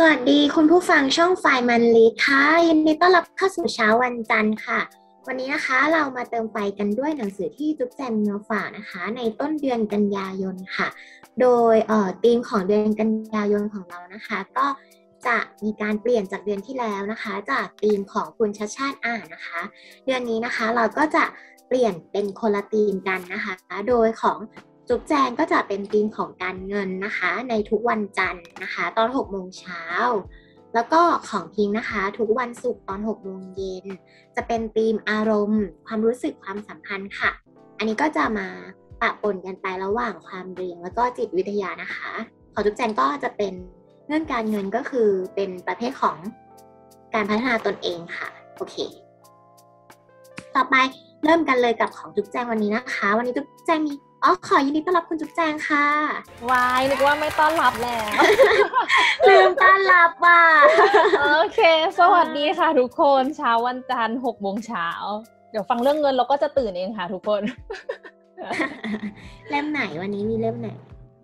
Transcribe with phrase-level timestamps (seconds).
[0.00, 4.80] สวัสดีคุณผู้ฟังช่องไฟมันลีค่ะ ยินดีต้อนรับเข้าสู่เช้าวันจันทร์ค่ะ
[5.26, 10.88] วันนี้นะคะเรามาเติมไฟกันด้วยหนังสือที่จุ๊บแจมีมาฝากนะคะ ในต้นเดือนกันยายนค่ะ
[11.40, 14.66] โดยเอ่อธีมของเดือนกันยายนของเรานะคะ ก็
[15.26, 19.60] จะมีการเปลี่ยนจากเดือนที่แล้วนะคะ จากธีมของคุณชัดชาติอ่านนะคะ
[20.06, 21.24] เดือนนี้นะคะเราก็จะ
[21.68, 23.54] เปลี่ยนเป็นคนละธีมกันนะคะ
[23.88, 24.38] โดยของ
[24.88, 29.82] จุ๊บแจงก็จะเป็นธีมของการเงินนะคะ ในทุกวันจันทร์นะคะ ตอน6โมงเช้า
[30.74, 33.86] แล้วก็ของพิงนะคะ ทุกวันศุกร์ตอน6โมงเย็น
[34.36, 37.30] จะเป็นธีมอารมณ์ ความรู้สึกความสัมพันธ์ค่ะ
[37.78, 38.48] อันนี้ก็จะมา
[39.00, 42.10] ปะปนกันไประหว่างความเรียนแล้วก็จิตวิทยานะคะ
[42.52, 43.54] ของจุ๊บแจงก็จะเป็น
[44.06, 46.16] เรื่องการเงินก็คือเป็นประเภทของ
[47.14, 48.76] การพัฒนาตนเองค่ะโอเค
[50.56, 50.74] ต่อไป
[51.24, 53.92] เริ่มกันเลยกับของจุ๊บแจงวันนี้นะคะ วันนี้จุ๊บแจงมี
[54.24, 55.86] อ๋อขอยินดีต้อนรับคุณจุ๊บแจงค่ะ
[56.50, 58.20] วายนึกว่าไม่ต้อนรับแล้ว
[59.28, 60.42] ลืมต้อนรับว่ะ
[61.22, 61.60] โอเค
[61.98, 64.88] สวัสดีค่ะทุกคนเช้าวันจันทร์หกโมงเช้า
[65.50, 67.42] เดี๋ยวฟังเรื่องเงินเราก็จะตื่นเองค่ะทุกคน
[69.50, 70.68] เล่มไหนวันนี้มีเล่มไหน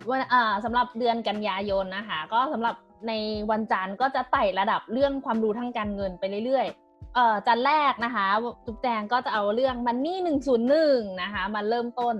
[0.09, 2.75] วันอ่าสำหรับเดือนกันยายนนะคะ ก็สำหรับ
[3.07, 3.11] ใน
[3.51, 8.27] วันจันทร์ก็จะไต่ระดับเรื่องความรู้ทางการเงินไปเรื่อยๆเอ่อจันทร์แรกนะคะ
[8.65, 12.15] จุ๊บแจงก็จะเอาเรื่องมันนี่หนึ่งศูนย์หนึ่งนะคะมาเริ่มต้น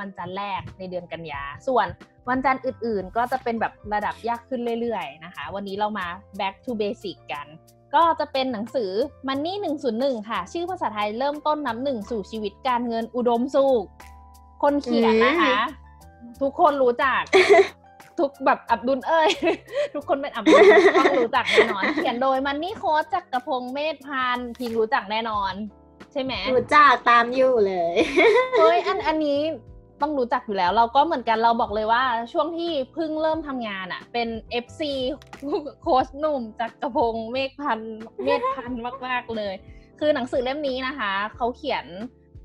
[0.00, 1.86] วันจันทร์แรกในเดือนกันยา ส่วน
[2.28, 6.06] วันจันทร์อื่นๆ ก็จะเป็นแบบระดับยากขึ้นเรื่อยๆนะคะ วันนี้เรามา
[6.38, 7.46] back to basic กัน
[7.94, 8.90] ก็จะเป็นหนังสือ
[9.28, 9.54] Money
[9.92, 13.84] 101 ค่ะ ชื่อภาษาไทยเริ่มต้นนับหนึ่งสู่ชีวิตการเงินอุดมสุข
[14.62, 15.58] คนเขียนนะคะ
[16.42, 17.22] ทุกคนรู้จัก
[18.18, 19.30] ทุกแบบอับดุลเอ้ย
[19.94, 20.62] ทุกคนเป็นอับดุล
[20.98, 25.52] ต้องรู้จักแน่นอน เขียนโดยมันนี่โค้ชจักรพงษ์เมธพันธ์พิงรู้จักแน่นอน
[26.12, 27.94] ใช่ไหมรู้จักตามอยู่เลย
[28.58, 29.40] เฮ้ยอันอันนี้
[30.02, 34.28] ต้องรู้จักอยู่แล้ว เราก็เหมือนกันเราบอกเลยว่าช่วงที่เพิ่งเริ่มทำงานอะ่ะ เป็น
[34.64, 34.82] FC
[35.82, 39.54] โค้ชหนุ่มจักรพงษ์เมฆพันธ์เมฆพันธ์มาก ๆ เลย
[40.00, 41.86] คือหนังสือเล่มนี้นะคะ เขาเขียน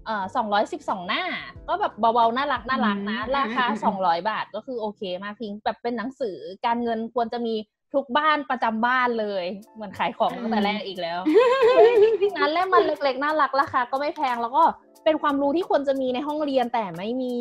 [0.06, 0.26] เอ่อ
[0.68, 1.24] 212 หน้า
[1.68, 3.66] ก็แบบเบาๆ น่ารักน่ารักนะอืมราคา
[3.98, 7.56] 200 บาทก็คือโอเคมากพิงแบบเป็นหนังสือการเงินควรจะมี
[7.94, 11.20] ทุกบ้านประจำบ้านเลย เหมือนขายของตั้งแต่แรกอีกแล้ว
[11.68, 14.64] เฮ้ยจริงๆนะเล่มมันเล็กๆ น่ารักราคาก็ไม่แพงแล้วก็
[15.04, 17.36] เป็นความรู้ที่ควรจะมีในห้องเรียนแต่ไม่มี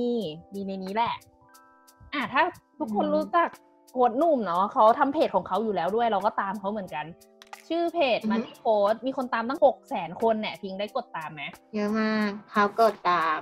[0.55, 1.15] มีในนี้แหละ
[2.15, 2.43] อะถ้า
[2.79, 3.49] ทุกคนอืมรู้จัก
[3.91, 7.07] โค้ดหนุ่มเนาะเขาทำเพจของเขาอยู่แล้วด้วย เราก็ตามเขาเหมือนกัน
[7.69, 11.43] ชื่อเพจมันโค้ดมีคนตามตั้งหกแสนคนเนี่ยพิงได้กดตามไหม
[11.75, 13.41] เยอะมากเขากดตาม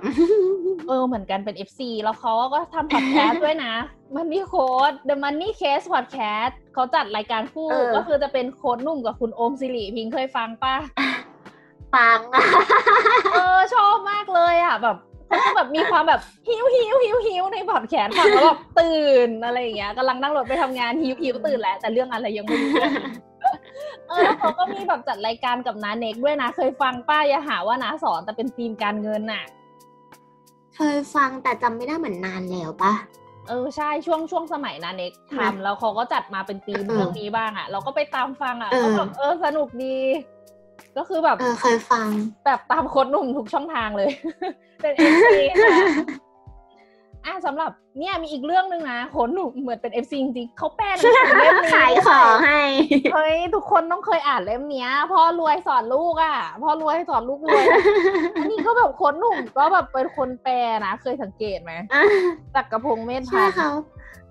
[0.87, 3.73] เออเหมือนกันเป็น FC แล้วเขาก็ทำพอดแคสต์ด้วยนะ
[4.15, 10.75] Money Code The Money Case Podcast เขาจัดรายการคู่เออก็คือจะเป็นโค้ดหนุ่มกับคุณโอมสิริพิงเคยฟังป่ะ
[11.95, 12.19] ฟัง
[13.33, 14.97] เออชอบมากเลยอะแบบ
[15.27, 22.93] เขาก็แบบมีความแบบหิวหิวหิวหิวในบอดแขนฟังแล้วแบบตื่นอะไรอย่างเงี้ยกำลังนั่งรถไปทำงานหิวหิวตื่นแล้วแต่เรื่องอะไรยังไม่รู้เรื่อง
[24.09, 29.43] เออแล้วเขาก็มีแบบจัดรายการกับน้าเน็กด้วยนะ เคยฟังป้าอย่าหาว่าน้าสอนแต่เป็นธีมการเงินน่ะ
[30.75, 32.93] เคยฟังแต่จำไม่ได้เหมือนนานแล้วปะ
[33.47, 39.97] เออใช่ช่วงช่วงสมัยนาเน็กใช่ไหมทำแล้วเขาก็จัดมาเป็นธีมเออเรื่องนี้บ้างอะ เราก็ไปตามฟังอะเออก็แบบเออสนุกดี
[40.97, 42.07] ก็คือแบบเออเคยฟัง
[42.45, 44.09] แบบตามโค้ชหนุ่มทุกช่องทางเลย
[44.81, 45.77] เป็น FC ค่ะ
[47.25, 52.61] อะสำหรับเนี่ยมีอีกเรื่องหนึ่งนะโค้ชหนุ่มเหมือนเป็น FC จริงๆเขาแปลหนังสือเล่มนี้ขายของให้
[53.13, 57.63] เฮ้ยทุกคนต้องเคยอ่านเล่มเนี้ยพ่อรวยสอนลูกอะพ่อรวยสอนลูกรวย
[58.35, 61.73] อันนี้ก็แบบโค้ดหนุ่มก็แบบเป็นคนแปลนะเคยสังเกตไหม
[62.55, 63.69] จักรพงษ์เมธใช่พันธ์เขา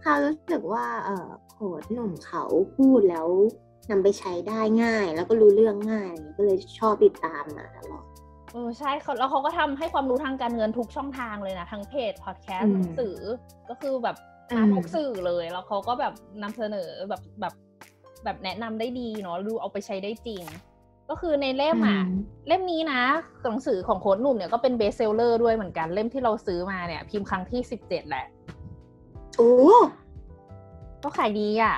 [0.03, 2.45] เขารู้สึกว่าเออโค้ดหนุ่มเขา
[2.77, 3.29] พูดแล้ว
[3.91, 8.05] นำไปใช้ได้ง่าย แล้วก็รู้เรื่องง่ายอะไรอย่างเงี้ยก็เลยชอบติดตามมาตลอด
[8.53, 13.17] เออใช่เขาแล้วเขาก็ทำให้ความรู้ทางการเงินทุกช่องทางเลยนะทั้งเพจพอดแคสอืต์มหนังสือ
[13.69, 14.17] ก็คือแบบ
[14.51, 17.55] อืมอ่านทุกสื่อเลย แล้วเขาก็แบบนำเสนอแบบแบบ
[18.25, 20.45] แบบแนะนำได้ดีเนาะดูเอาไปใช้ได้จริง
[21.09, 22.13] ก็คือในเล่มอะอืม
[22.49, 23.03] เล่มนี้นะ
[23.45, 28.27] หนังสือของโค้ดหนุ่มเนี่ยก็เป็นเบสเซลเลอร์ด้วยเหมือนกันเล่มที่เราซื้อมาเนี่ย พิมพ์ครั้งที่สิบเจ็ดแหละ
[29.37, 29.53] โอ้
[31.03, 31.77] ก็ขายดีอะ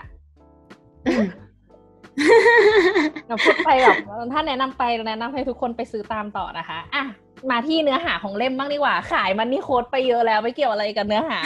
[3.27, 3.97] เราพูดไปแบบ
[4.33, 7.05] ถ้าแนะนำไปแนะนำให้ทุกคนไปซื้อตามต่อนะคะอะ
[7.51, 11.39] มาที่เนื้อหาของเล่มบ้างดีกว่า ขายมันนี่โค้ดไปเยอะแล้วไม่เกี่ยวอะไรกับเนื้อหา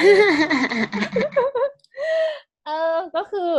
[2.67, 3.51] เออก็คือ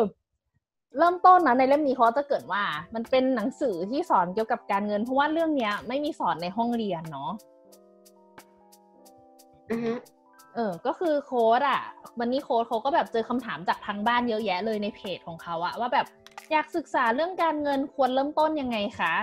[0.98, 2.64] เริ่มต้นนะในเล่มนี้เขาจะเกิดว่า
[2.96, 7.32] มันเป็นหนังสือที่สอนเกี่ยวกับการเงิน เพราะว่าเรื่องเนี้ย ไม่มีสอนในห้องเรียนเนาะ
[10.56, 11.82] เออ ก็คือโค้ดอะ
[12.20, 16.08] วันนี้โค้ดเขาก็แบบเจอคำถามจากทางบ้านเยอะแยะเลยในเพจของเขาอะว่าแบบ
[16.52, 19.14] อยากศึกษาเรื่องการเงินควรเริ่มต้นยังไงคะ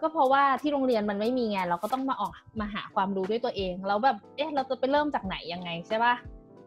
[0.00, 6.14] ก็เพราะว่าที่โรงเรียนมันไม่มีไงเราก็ต้องมาออกมาหาความรู้ด้วยตัวเองแล้วแบบเอ๊ะเราจะไปเริ่มจากไหนยังไงใช่ปะ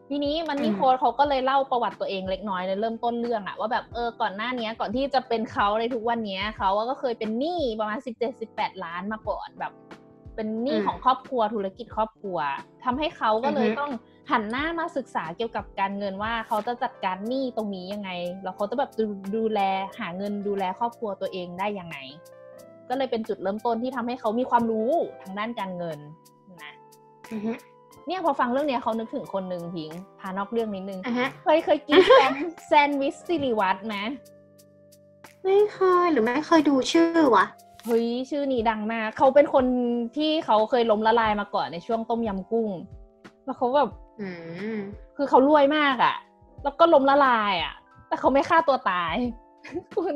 [0.08, 9.72] ทีนี้มันนี่โค้ดเขาก็เลยเล่าประวัติตัวเองเล็กน้อยในเริ่มต้นเรื่องอะว่าแบบเออก่อนหน้านี้ก่อนที่จะเป็นเขาในทุกวันนี้เขาก็เคยเป็นหนี้ประมาณสิบเจ็ดสิบแปดล้านมาก่อนแบบ
[10.34, 12.38] เป็นหนี้ของครอบครัวธุรกิจครอบครัว
[12.84, 13.90] ทำให้เขาก็เลยต้อง
[14.30, 18.10] หันหน้ามาศึกษาเกี่ยวกับการเงินว่าเขาจะจัดการหนี้ตรงนี้ยังไง
[18.42, 19.04] แล้วเขาจะแบบดู
[19.36, 19.60] ดูแล
[19.98, 21.96] หาเงินดูแลครอบครัวตัวเองได้ยังไง
[22.88, 24.90] ก็เลยเป็นจุดเริ่มต้นที่ทำให้เขามีความรู้
[25.22, 25.98] ทางด้านการเงิน
[26.62, 26.74] นะ
[28.06, 29.90] เนี่ยพอฟังเรื่องนี้เขานึกถึงคนหนึ่งพิง
[30.20, 31.00] พานอกเรื่องนิดนึง
[31.44, 32.32] เคยเคยกินแซน
[32.66, 33.96] แซนวิชซิริวัตไหม
[35.44, 37.44] ไม่เคยหรือไม่เคยดูชื่อวะ
[37.86, 39.64] เฮ้ยชื่อนี้ดังมากเขาเป็นคน
[40.16, 42.70] ที่เขาเคยล้มละลายมาก่อนในช่วงต้มยำกุ้ง
[43.44, 43.90] แล้วเขาแบบ
[45.16, 46.16] คือเขารวยมากอะ่ะ
[46.62, 47.74] แล้วก็ล้มละลายอะ่ะ
[48.08, 49.14] แต่เขาไม่ฆ่าตัวตาย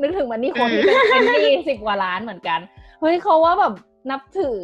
[0.01, 2.59] นึกถึงมันนี่คนที่เป็นหนี้สิบกว่าล้านเหมือนกัน
[3.01, 3.73] เฮ้ยเขาว่าแบบ
[4.11, 4.59] นับถือ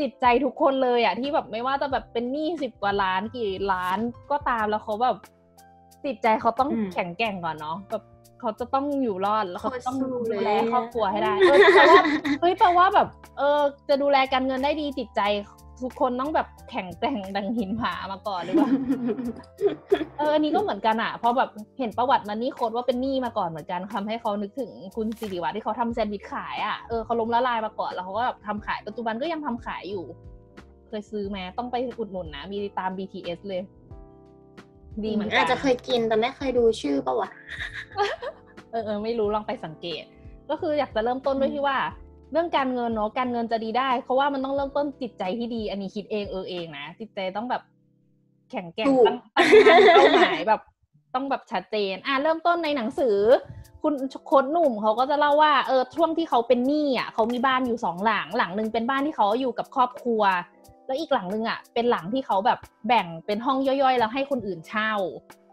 [0.00, 3.98] จิตใจทุกคนเลยอะที่แบบไม่ว่าจะแบบเป็นหนี้สิบกว่าล้านกี่ล้าน
[4.30, 5.16] ก็ตามแล้วเขาแบบ
[6.04, 8.02] จิตใจเขาต้องแข็งแกร่งก่อนเนาะแบบ
[8.40, 9.96] เขาจะต้องอยู่รอดแล้วเขาต้อง
[10.32, 12.02] ดูแลครอบครัวให้ได้เออแปลว่า
[12.40, 13.08] เฮ้ยแปลว่าแบบ
[13.38, 15.20] เออ จะดูแลการเงินได้ดีจิตใจ
[15.82, 18.70] ทุกคนต้องแบบแข็งแกร่งดังหินผามาก่อนหรือว่า
[20.18, 30.04] เอออันนี้ก็เหมือนกันอะเพราะแบบเห็นประวัติมันนี่โค้ดว่าเป็นหนี้มาก่อนเหมือนกันทำให้เขานึกถึงคุณสิริวัฒน์ที่เขาทำแซนด์วิชขายอะเออเขาล้มละลายมาก่อนแล้วเขาก็แบบทำขายปัจจุบันก็ยังทำขายอยู่
[30.88, 33.62] เคยซื้อไหมต้องไปอุดหนุนนะมีตาม BTS เลย
[35.04, 37.30] ดีเหมือนกันอาจจะเคยกินแต่ไม่เคยดูชื่อปะวะ
[38.70, 40.04] เออเออไม่รู้ลองไปสังเกต
[40.50, 41.76] ก็คืออยากจะเริ่มต้นด้วยที่ว่า
[42.32, 47.62] เรื่องการเงินเนาะการเงินจะดีได้ เพราะว่ามันต้องเริ่มต้นจิตใจที่ดี อันนี้คิดเองเออเองนะจิตใจต้องแบบ
[48.50, 50.60] แข็งแกร่งตั้งตั้งเป้าหมายแบบ
[51.14, 53.18] ต้องแบบชัดเจน อะเริ่มต้นในหนังสือ
[53.82, 53.94] คุณ
[54.26, 60.22] โค้ดหนุ่มเขาก็จะเล่าว่าเออช่วงที่เขาเป็นหนี้อะเขามีบ้านอยู่สองหลังหลังหนึ่งเป็นบ้านที่เขาอยู่กับครอบครัว
[60.86, 62.58] แล้วอีกหลังหนึ่งอะ เป็นหลังที่เขาแบบ
[62.88, 64.92] แบ่งเป็นห้องย่อยๆ แล้วให้คนอื่นเช่า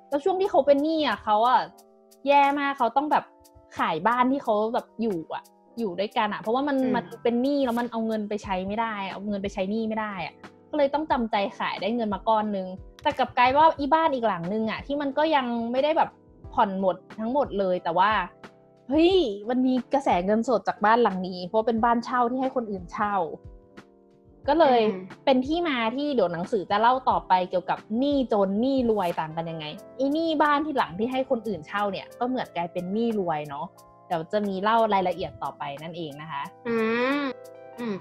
[0.09, 1.59] แล้วช่วงที่เขาเป็นหนี้อะเขาอะ
[2.27, 3.23] แย่มากเขาต้องแบบ
[3.77, 5.43] ขายบ้านที่เขาแบบอยู่อะ
[5.79, 10.33] อยู่ด้วยกันอะเพราะว่ามันมันเป็นหนี้แล้วมันเอาเงินไปใช้ไม่ได้ เอาเงินไปใช้หนี้ไม่ได้อะ
[10.69, 12.67] ก็เลยต้องจำใจขายได้เงินมาก้อนนึง
[13.03, 16.09] แต่กับกลายว่าอีบ้านอีกหลังนึงอะที่มันก็ยังไม่ได้แบบ
[16.53, 18.11] ผ่อนหมดทั้งหมดเลยแต่ว่า
[18.89, 19.15] เฮ้ย
[19.49, 23.15] มันมีกระแสเงินสดจากบ้านหลังนี้ เพราะเป็นบ้านเช่าที่ให้คนอื่นเช่า
[24.47, 24.81] ก็เลย
[25.25, 29.65] เป็นที่มาที่เดี๋ยวหนังสือจะเล่าต่อไปเกี่ยวกับหนี้จนหนี้รวยต่างกันยังไง
[29.99, 36.75] อีหนี้บ้านที่หลังที่ให้คนอื่นเช่าเนี่ย ก็เหมือนกลายเป็นหนี้รวยเนาะเดี๋ยวจะมีเล่ารายละเอียดต่อไปนั่นเองนะคะอื
[37.21, 37.23] ม
[37.79, 37.95] อืม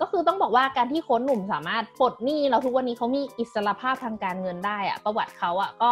[0.00, 5.90] ก็คือต้องบอกว่าการที่โค้ชหนุ่มสามารถปลดหนี้แล้วทุกวันนี้เขามีอิสรภาพทางการเงินได้อะประวัติเขาอะก็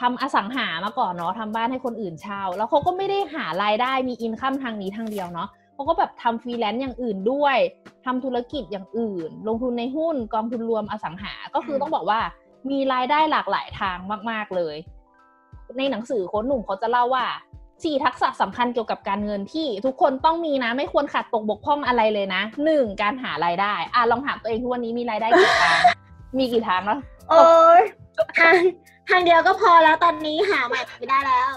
[0.00, 7.56] ทำอสังหามาก่อนเนาะทำบ้านให้คนอื่นเช่า แล้วเขาก็ไม่ได้หารายได้มี income ทางนี้ทางเดียวเนาะเขาก็แบบทำฟรีแลนซ์อย่างอื่นด้วย
[8.04, 12.20] ทำธุรกิจอย่างอื่น ลงทุนในหุ้นกองทุนรวมอสังหา ก็คือต้องบอกว่า
[12.70, 13.98] มีรายได้หลากหลายทาง
[14.30, 14.76] มาก ๆเลย
[15.78, 17.26] ในหนังสือโค้ชหนุ่มเขาจะเล่าว่า
[17.84, 25.78] สี่ทักษะสำคัญเกี่ยวกับการเงินที่ทุกคนต้องมีนะ ไม่ควรขาดตกบกพร่องอะไรเลยนะหนึ่งการหารายได้ อะลองถามตัวเองทุกวันนี้มีรายได้กี่ทาง
[26.38, 26.98] มีกี่ทางแล้ว
[27.30, 27.82] โอ้ย
[28.38, 28.54] ทาง
[29.08, 31.50] ทางเดียวก็พอแล้วตอนนี้หาใหม่ไม่ได้แล้ว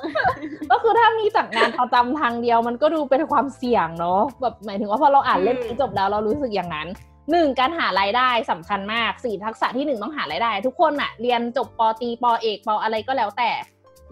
[0.72, 6.88] ก็คือถ้ามีจากงานประจำทางเดียวมันก็ดูเป็นความเสี่ยงเนาะแบบหมายถึงว่าพอเราอ่านเล่มนี้จบแล้วเรารู้สึกอย่างนั้น
[7.32, 13.50] หนึ่งการหารายได้สำคัญมากสี่ทักษะที่หนึ่งต้องหารายได้ ทุกคนอะเรียนจบปตีปเอกปอะไรก็แล้วแต่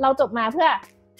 [0.01, 0.69] เราจบมาเพื่อ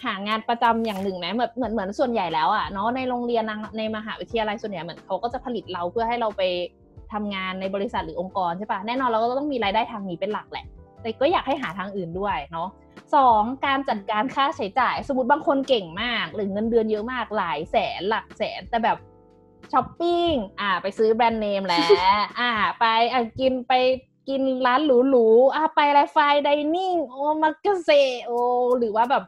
[0.06, 3.44] หางานประจำอย่างหนึ่งไหมเหมือนเหมือนเหมือนส่วนใหญ่แล้วอะเนาะในโรงเรียน
[3.78, 6.42] ในมหาวิทยาลัยส่วนใหญ่เหมือนเขาก็จะผลิตเราเพื่อให้เราไป
[7.14, 10.66] ทำงานในบริษัทหรือองค์กรใช่ปะแน่นอนเราก็ต้องมีรายได้ทางนี้เป็นหลักแหละ
[11.02, 12.70] แต่ก็อยากให้หาทางอื่นด้วยเนาะ
[13.16, 18.98] สองการจัดการค่าใช้จ่าย สมมติบางคนเก่งมาก หรือเงินเดือนเยอะมากหลายแสนหลักแสนแต่แบบ
[19.72, 21.90] ช้อปปิ้งอ่า ไปซื้อแบรนด์เนมแล้ว
[22.40, 23.74] อ่า ไปอะกินไป
[24.30, 26.18] กินร้านหรูๆอะไปอะไรไฟ
[26.48, 27.90] ดิเนิ่งโอ้มักเกษ
[28.26, 28.32] โอ
[28.78, 29.24] หรือว่าแบบ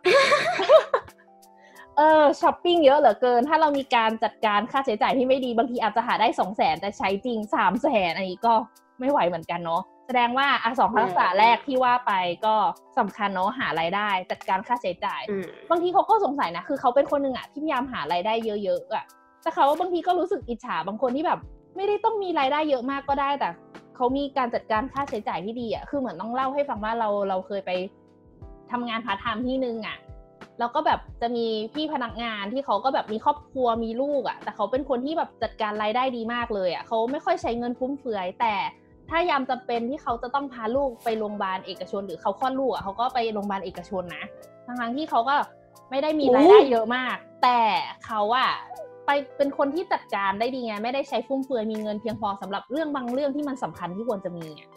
[1.98, 8.54] เออช้อปปิ้งเยอะเหลือเกิน ถ้าเรามีการจัดการค่าใช้จ่ายที่ไม่ดีบางทีอาจจะหาได้สองแสนแต่ใช้จริงสามแสนอันนี้ก็
[9.00, 12.12] ไม่ไหวเหมือนกันเนาะแสดงว่าอะสองทักษะแรกที่ว่าไป
[12.46, 12.56] ก็
[12.98, 15.22] สำคัญเนาะหารายได้ จัดการค่าใช้จ่าย
[15.70, 19.06] บางทีเขาก็สงสัยนะ คือเขาเป็นคนหนึ่งอะที่พยายามหารายได้เยอะๆอะ
[19.42, 21.40] แต่เขาบางทีก็รู้สึกอิจฉาบางคนที่แบบ
[21.76, 23.50] ไม่ได้ต้องมีรายได้เยอะมากก็ได้แต่
[23.96, 27.72] เขามีการจัดการค่าใช้จ่ายที่ดีอะคือเหมือนต้องเล่าให้ฟังว่าเราเราเคยไป
[28.72, 29.98] ทำงานพาร์ทไทม์ที่นึงอะ
[30.60, 38.56] แล้วก็แบบจะมีพี่พนักงานที่เขาก็แบบมีครอบครัวมีลูกอะ แต่เขาเป็นคนที่แบบจัดการรายได้ดีมากเลยอะเขาไม่ค่อยใช้เงินฟุ่มเฟือย แต่
[39.10, 44.26] ถ้ายามจำเป็นที่เขาจะต้องพาลูกไปโรงพยาบาลเอกชน หรือเขาคลอดลูกอะเขาก็ไปโรงพยาบาลเอกชนนะ
[44.66, 45.36] ทั้งๆที่เขาก็
[45.90, 47.60] ไม่ได้มีรายได้เยอะมาก แต่
[48.06, 48.52] เขาอะ
[49.12, 54.70] ไปเป็นคนที่จัดการได้ดีไง ไม่ได้ใช้ฟุ่มเฟือยมีเงินเพียงพอสำหรับเรื่องบางเรื่องที่มันสำคัญที่ควรจะมีอะ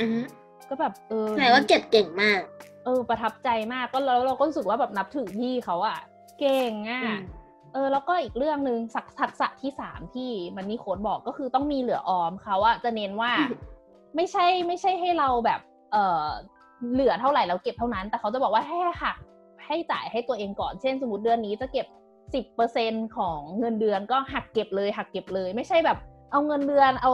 [0.00, 0.20] อือฮึ
[0.68, 2.40] ก็แบบเออแสดงว่าเก็บเก่งมาก
[2.84, 5.98] เออ ประทับใจมากก็แล้วเราก็รู้สึกว่าแบบนับถือพี่เขาอะ
[6.40, 7.18] เก่งอะอืม
[7.72, 13.32] เออแล้วก็อีกเรื่องหนึ่งสักทักษะที่สามที่มันนี่โค้ดบอกก็คือต้องมีเหลือออมเขาอะจะเน้นว่า
[14.16, 15.60] ไม่ใช่ไม่ใช่ให้เราแบบ
[15.92, 16.26] เออ
[16.92, 19.16] เหลือเท่าไหร่เราเก็บเท่านั้น แต่เขาจะบอกว่าให้หัก
[19.66, 21.86] ให้จ่ายให้ตัวเองก่อนเช่น สมมติเดือนนี้จะเก็บ
[22.34, 25.98] สิบเปอร์เซ็นต์ของเงินเดือนก็หักเก็บเลยหักเก็บเลย ไม่ใช่แบบ
[26.32, 27.10] เอาเงินเดือนเอา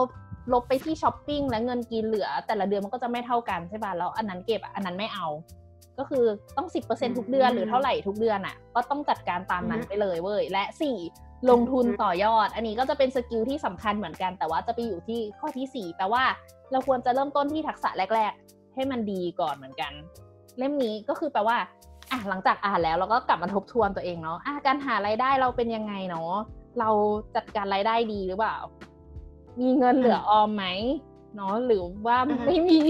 [0.53, 5.27] ลบไปที่ช้อปปิ้งและเงินกินเหลือ แต่ละเดือนมันก็จะไม่เท่ากันใช่ป่ะแล้วอันนั้นเก็บอะอันนั้นไม่เอา
[5.97, 6.25] ก็คือ
[6.57, 10.97] ต้องสิบเปอร์เซ็นต์ทุกเดือนหรือเท่าไหร่ทุกเดือนอะ ก็ต้องจัดการตามนั้นไปเลยเว้ยและสี่
[11.49, 16.23] ลงทุนต่อยอด อันนี้ก็จะเป็น skill ที่สำคัญเหมือนกัน แต่ว่าจะไปอยู่ที่ข้อที่สี่แปลว่า
[16.71, 19.93] เราควรจะเริ่มต้นที่ทักษะแรก ๆ ให้มันดีก่อนเหมือนกัน
[20.57, 21.57] เล่มนี้ก็คือแปลว่า
[22.11, 26.33] อะหลังจากอ่านแล้วเราก็กลับมาทบทวนตัวเองเนาะอะการหารายได้เราเป็นยังไงเนาะ
[26.79, 26.89] เรา
[27.35, 28.57] จัดการรายได้ดีหรือเปล่า
[29.59, 30.65] มีเงินเหลือออมไหม
[31.35, 32.81] เนาะหรือว่าอือฮึไม่มี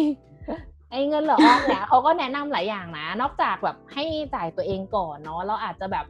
[0.92, 4.04] ไอ้เงินเหลือออมเนี่ยเขาก็แนะนำหลายอย่างนะ นอกจากแบบให้
[4.36, 6.06] จ่ายตัวเองก่อนเนาะเราอาจจะแบบ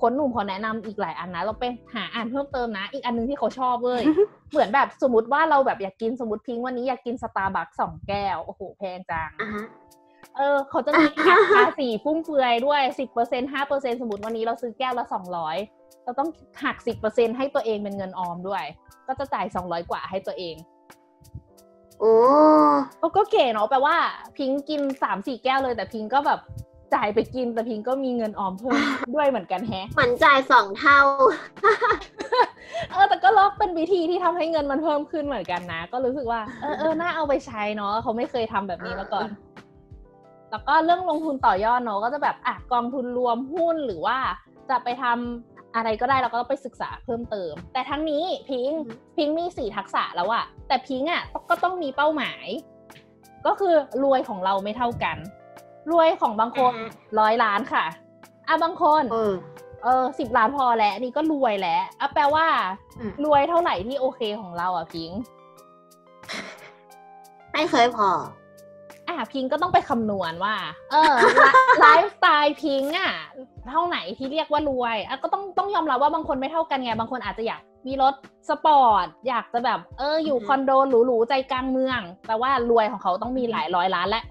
[0.00, 1.64] คนหนุ่มเขาแนะนำอีกหลายอันนะ เราไป
[1.94, 4.02] หาอ่านเพิ่มเติมนะ อีกอันหนึงที่เขาชอบเว้ย
[4.50, 9.66] เหมือนแบบสมมติว่าเราแบบอยากกินสมมติพิงค์วันนี้อยากกินสตาร์บัคสองแก้ว โอ้โหแพงจังอ่าฮะ
[10.40, 15.56] เออ เขาจะมีหักภาษีฟุ่มเฟือยด้วยสิบเปอร์เซ็นห้าเปอร์เซ็นสมมติวันนี้เราซื้อแก้วละสองร้อย
[16.04, 16.28] เราต้อง
[16.64, 18.64] หักสิบเปอร์เซ็นให้ตัวเองเป็นเงินออมด้วย
[19.06, 20.56] ก็จะจ่ายสองร้อยกว่าให้ตัวเอง
[22.00, 22.14] โอ้
[22.98, 23.96] โอ้ก็เก๋เนาะแปลว่า
[24.36, 26.40] พิงค์กินสามสี่แก้วเลย แต่พิงค์ก็แบบ
[26.94, 28.78] จ่ายไปกินแต่พิงค์ก็มีเงินออมเพิ่ม
[29.14, 31.00] ด้วยเหมือนกันแฮะเหมือนจ่ายสองเท่า
[32.90, 39.28] เออแต่ก็ลอกเป็นวิธีที่ทำให้เงินมันเพิ่มขึ้นเหมือนกันนะ ก็รู้สึกว่าเออเออน่าเอาไปใช้เนาะเขาไม่เคยทำแบบนี้มาก่อน
[40.50, 44.18] แล้วก็เรื่องลงทุนต่อยอดเนาะก็จะแบบอะกองทุนรวมหุ้นหรือว่า
[44.70, 52.46] จะไปทำอะไรก็ได้เราก็ต้องไปศึกษาเพิ่มเติม แต่ทั้งนี้พิงค์อือฮึพิงค์มีสี่ทักษะแล้วอะแต่พิงค์อะก็ต้องมีเป้าหมาย
[53.46, 55.16] ก็คือรวยของเราไม่เท่ากัน
[55.90, 57.84] รวยของบางคนอ่าฮะร้อยล้านค่ะ
[58.48, 59.34] อะบางคนเออ
[59.84, 62.46] เออสิบล้านพอแล้วนี่ก็รวยแล้วอะแปลว่า
[62.98, 65.20] อืมรวยเท่าไหร่ที่โอเคของเราอะพิงค์
[67.52, 68.39] ไม่เคยพออะ
[69.32, 70.54] พิงค์ก็ต้องไปคำนวณว่า
[70.90, 71.16] เออ
[71.80, 73.12] ไลฟ์สไตล์พิงค์อะ
[73.70, 78.14] เท่าไหนที่เรียกว่ารวยอะก็ต้องต้องยอมรับว่าบางคนไม่เท่ากันไง บางคนอาจจะอยากมีรถ
[78.48, 80.70] สปอร์ต อยากจะแบบ เออ อยู่อือฮึคอนโด
[81.06, 84.22] หรูๆใจกลางเมืองแปลว่ารวยของเขาต้องมีหลายร้อยล้านและ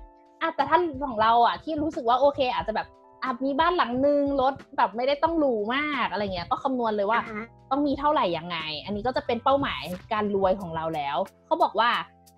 [0.41, 0.77] อะแต่ถ้า
[1.07, 2.87] ของเราอะที่รู้สึกว่าโอเค อาจจะแบบ
[3.23, 9.81] อะมีบ้านหลังนึงรถแบบไม่ได้ต้องหรูมากอะไรเงี้ย ก็คำนวณเลยว่าอ่าฮะต้องมีเท่าไหร่ยังไง อันนี้ก็จะเป็นเป้าหมาย
[10.13, 11.89] การรวยของเราแล้ว เขาบอกว่า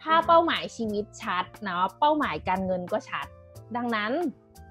[0.04, 3.26] ถ้าอืมเป้าหมายชีวิตชัดเนาะเป้าหมายการเงินก็ชัด
[3.76, 4.12] ดังนั้น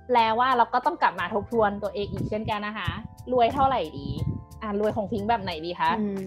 [0.06, 2.90] แปลว่าเราก็ต้องกลับมาทบทวนตัวเองอีกเช่นกันนะคะ
[3.32, 4.08] รวยเท่าไหร่ดี
[4.62, 6.20] อ่ารวยของพิงค์แบบไหนดีคะอืม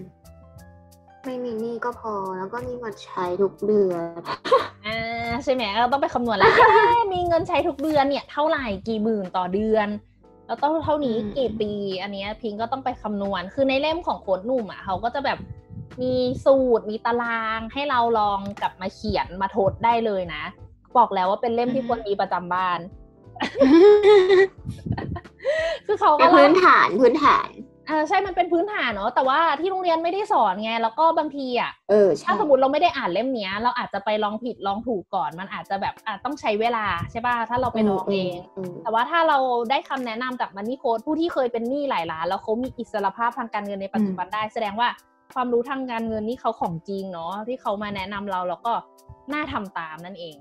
[1.24, 4.20] ไม่มีหนี้ก็พอแล้วก็มีเงินใช้ทุกเดือน
[4.86, 9.88] อ่าใช่ไหมเราต้องไปคำนวณแล้วเอ๊ะมีเงินใช้ทุกเดือนเนี่ยเท่าไหร่กี่หมื่นต่อเดือน
[10.46, 11.70] แล้วต้องเท่านี้อืมกี่ปี
[12.02, 15.38] อันเนี้ยพิงค์ก็ต้องไปคำนวณคือในเล่มของโค้ดหนุ่มอะเขาก็จะแบบ
[16.02, 16.14] มี
[16.44, 20.44] สูตรมีตารางให้เราลองกลับมาเขียนมาทดได้เลยนะ
[20.96, 22.78] บอกแล้วว่าเป็นเล่มที่ควรมีประจำบ้าน
[25.86, 27.48] คือเขาเป็ก็นเล่าพื้นฐานพื้นฐาน
[27.88, 38.34] อ่าใช่มันเป็นพื้นฐานเนาะแต่ว่าที่โรงเรียนไม่ได้สอนไง แล้วก็บางทีอะเออใช่ถ้าสมมติเราไม่ได้อ่านเล่มเนี้ย เราอาจจะไปลองผิดลองถูกก่อน มันอาจจะแบบอาจต้องใช้เวลาใช่ป่ะถ้าเราไปลองเอง
[38.82, 39.38] แต่ว่าถ้าเรา
[39.70, 44.88] ได้คำแนะนำจากมันนี่โค้ดผู้ที่เคยเป็นหนี้หลายล้านแล้วเขามีอิสรภาพทางการเงินในปัจจุบันได้ แสดงว่า
[45.34, 48.72] ความรู้ทางการเงินนี่เขาของจริงเนาะที่เขามาแนะนำเราแล้วก็
[49.32, 50.36] น่าทำตามนั่นเอง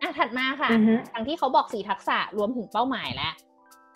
[0.00, 3.32] อะถัดมาค่ะอือฮึอย่างที่เขาบอกสี่ทักษะรวมถึงเป้าหมายแล้ว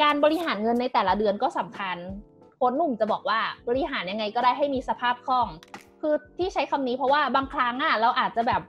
[0.02, 1.96] การบริหารเงินในแต่ละเดือนก็สำคัญ
[2.56, 5.48] โค้ชหนุ่มจะบอกว่าบริหารยังไงก็ได้ให้มีสภาพคล่อง
[6.00, 8.62] คือที่ใช้คำนี้เพราะว่าบางครั้งอะเราอาจจะแบบ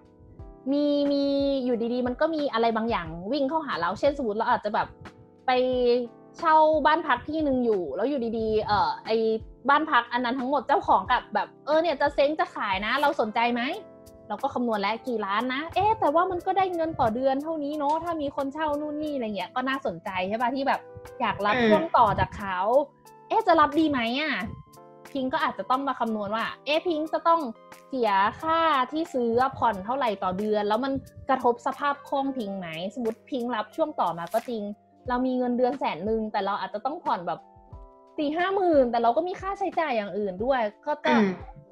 [0.71, 1.23] มีมี
[1.65, 4.87] อยู่ดีๆ มันก็มีอะไรบางอย่างวิ่งเข้าหาเรา เช่นสมมติเราอาจจะแบบ
[5.45, 5.51] ไป
[6.39, 6.55] เช่า
[6.85, 9.09] บ้านพักที่หนึ่งอยู่ แล้วอยู่ดีๆ เออไอ
[9.69, 13.61] บ้านพักอันนั้นทั้งหมดเจ้าของกับแบบ เออเนี่ยจะเซ้งจะขายนะ เราสนใจไหม
[14.27, 20.81] เราก็คำนวณแล้วกี่ล้านนะ เอ๊แต่ว่ามันก็ได้เงินต่อเดือนเท่านี้เนาะถ้ามีคนเช่านู่นนี่อะไรเงี้ยก็น่าสนใจใช่ป่ะที่แบบ
[21.21, 22.57] อยากรับช่วงต่อจากเขา
[23.27, 24.33] เอ๊จะรับดีไหมอะ
[25.13, 27.41] พิงก็อาจจะต้องมาคำนวณว่า เอ๊พิงจะต้อง
[27.87, 28.59] เสียค่า
[28.91, 30.93] ที่ซื้อผ่อนเท่าไหร่ต่อเดือน แล้วมัน
[31.29, 34.63] กระทบสภาพคล่องพิงไหมสมมติพิงรับช่วงต่อมาก็จริง
[35.09, 37.39] เรามีเงินเดือนแสนหนึ่งแต่เราอาจจะต้องผ่อนแบบ
[38.17, 41.25] สี่ห้าหมื่นแต่เราก็มีค่าใช้จ่ายอย่างอื่นด้วย ก็จะอืม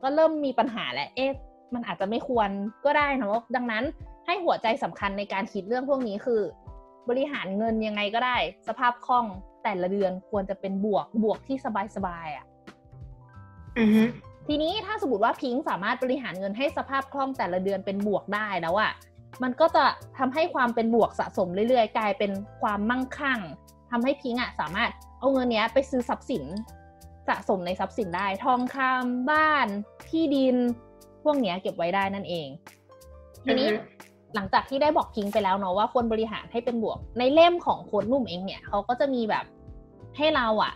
[0.04, 1.32] ก็เริ่มมีปัญหาแล้วเอ๊ะ
[1.74, 2.50] มันอาจจะไม่ควร
[2.86, 3.84] ก็ได้นะว่าดังนั้น
[4.26, 6.42] ให้หัวใจสำคัญในการคิดเรื่องพวกนี้คือ
[7.10, 9.26] บริหารเงินยังไงก็ได้ สภาพคล่อง
[9.64, 11.58] แต่ละเดือนควรจะเป็นบวกบวกที่
[11.96, 12.46] สบายๆอะ
[13.80, 14.04] อือฮึ
[14.48, 18.92] ทีนี้ถ้าสมมติว่าพิงค์สามารถบริหารเงินให้สภาพคล่องแต่ละเดือนเป็นบวกได้แล้วอะ
[19.44, 19.86] มันก็จะ
[20.18, 23.40] ทำให้ความเป็นบวกสะสมเรื่อยๆ กลายเป็นความมั่งคั่ง
[23.92, 24.90] ทำให้พิงค์อะสามารถ
[25.20, 26.44] เอาเงินเนี้ยไปซื้อทรัพย์สิน
[27.28, 29.68] สะสมในทรัพย์สินได้ ทองคำบ้าน
[30.10, 30.56] ที่ดิน
[31.24, 32.48] พวกเนี้ยเก็บไว้ได้นั่นเอง
[33.46, 33.70] ทีนี้
[34.36, 39.46] หลังจากที่ได้บอกพิงไปแล้วเนาะว่าควรบริหารให้เป็นบวก ในเล่มของโค้ดนุ่มเองเนี่ยเขาก็จะมีแบบ
[40.18, 40.74] ให้เราอะ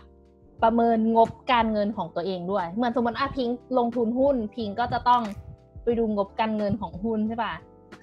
[0.62, 5.22] ประเมินงบการเงินของตัวเองด้วย เหมือนสมมติอาพิงลงทุนหุ้น พิงก็จะต้อง
[5.82, 7.54] ไปดูงบการเงินของหุ้นใช่ปะ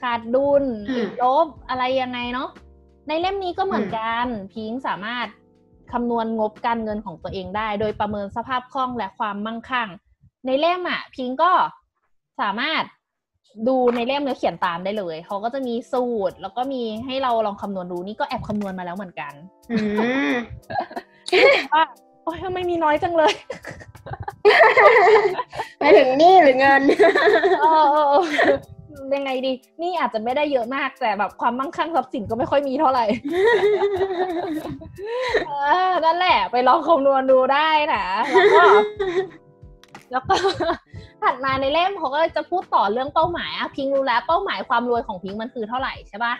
[0.01, 2.49] ขาดดุลอืมติดลบอะไรยังไงเนาะ
[3.07, 5.27] ในเล่มนี้ก็เหมือนกันพิงค์สามารถ
[5.91, 9.89] คำนวณงบการเงินของตัวเองได้ โดยประเมินสภาพคล่องและความมั่งคั่ง
[10.45, 11.51] ในเล่มอะ พิงก็
[12.41, 12.83] สามารถ
[13.67, 19.33] ดูในเล่มแล้วเขียนตามได้เลยเขาก็จะมีสูตร แล้วก็มีให้เราลองคำนวณดูนี่ก็แอบคำนวณมาแล้วเหมือนกัน
[19.71, 19.77] อื
[20.29, 20.33] ม
[21.73, 21.83] ว่า
[22.23, 23.33] โอ้ยทำไมมีน้อยจังเลย
[25.79, 26.81] ไปถึงหนี่หรือเงิน
[28.99, 29.51] เออเออเออยังไงดี
[29.81, 33.05] นี่อาจจะไม่ได้เยอะมากแต่แบบความมั่งคั่งทรัพย์สินก็ไม่ค่อยมีเท่าไหร่
[35.47, 35.51] เอ
[35.89, 38.61] อนั่นแหละ ไปลองคำนวณดูได้นะแล้วก็
[40.11, 40.35] แล้วก็
[41.21, 46.33] ถัดมาในเล่มเขาก็จะพูดต่อเรื่องเป้าหมายอะพิงรู้แล้วเป้าหมายความรวยของพิงมันคือเท่าไหร่ใช่ปะ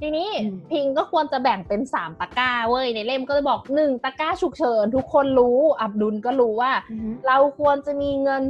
[0.00, 8.42] ทีนี้อืมพิงก็ควรจะแบ่งเป็นสามตะกร้าเว้ยในเล่มก็จะบอกหนึ่งตะกร้าฉุกเฉินทุกคนรู้ อับดุลก็รู้ว่าอือฮึเราควรจะมีเงิน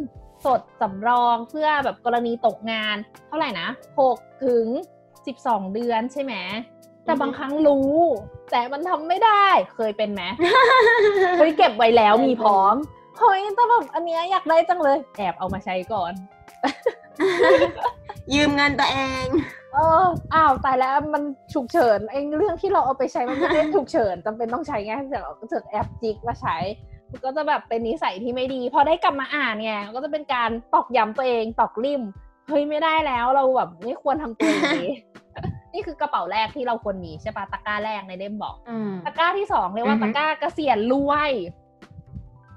[0.44, 2.96] สดสำรองเพื่อแบบกรณีตกงาน
[3.26, 3.68] เท่าไหร่นะ
[4.00, 4.66] หกถึง
[5.26, 6.34] สิบสองเดือนใช่ไหม
[7.04, 7.92] แต่บางครั้งรู้
[8.50, 10.22] แต่มันทำไม่ได้เคยเป็นไหม
[11.38, 12.74] เฮ้ยเก็บไว้แล้วมีพร้อม
[13.18, 16.12] เฮ้ยแต่แบบอันเนี้ยอยากได้จังเลย แอบเอามาใช้ก่อน
[18.34, 19.26] ยืมเงินตัวเอง
[19.74, 26.56] เอออ้าวตายแล้วมันฉุกเฉินไอ้เรื่องที่เราเอาไปใช้มันไม่ได้ฉุกเฉินจำเป็นต้องใช้ไงแต่เราก็เสือกแอปจิกมาใช้
[27.12, 32.02] มันก็จะแบบเป็นนิสัยที่ไม่ดี พอได้กลับมาอ่านไงก็จะเป็นการตอกย้ำตัวเองตอกลิ่ม
[32.48, 34.92] เฮ้ยไม่ได้แล้วเราแบบไม่ควรทำตัวอย่างนี้
[35.72, 41.32] นี่คือกระเป๋าแรกที่เราควรมีใช่ปะตะกร้าแรกในเล่มบอกอืมตะกร้าที่สองเรียกว่าอือฮึตะกร้าเกษียณรวย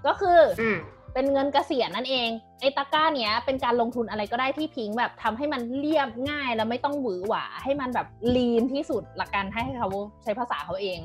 [0.06, 0.78] ก็คืออืม
[1.14, 2.30] เป็นเงินเกษียณนั่นเอง
[2.62, 9.90] ไอ้ตะกร้าเนี้ย เป็นการลงทุนอะไรก็ได้ที่พิงแบบทำให้มันเรียบง่ายแล้วไม่ต้องหวือหวาให้มันแบบลีนที่สุดละกันให้เขา
[10.24, 11.00] ใช้ภาษาเขาเอง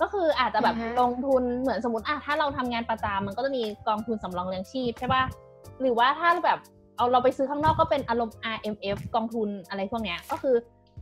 [0.00, 5.22] ก็คืออาจจะแบบอือฮะลงทุนเหมือนสมมติอะถ้าเราทำงานประจำมันก็จะมีกองทุนสำรองเลี้ยงชีพใช่ป่ะ
[5.80, 6.58] หรือว่าถ้าแบบ
[6.96, 10.56] เอาเราไปซื้อข้างนอกก็เป็นอารมณ์ RMF กองทุนอะไรพวกเนี้ยก็คือ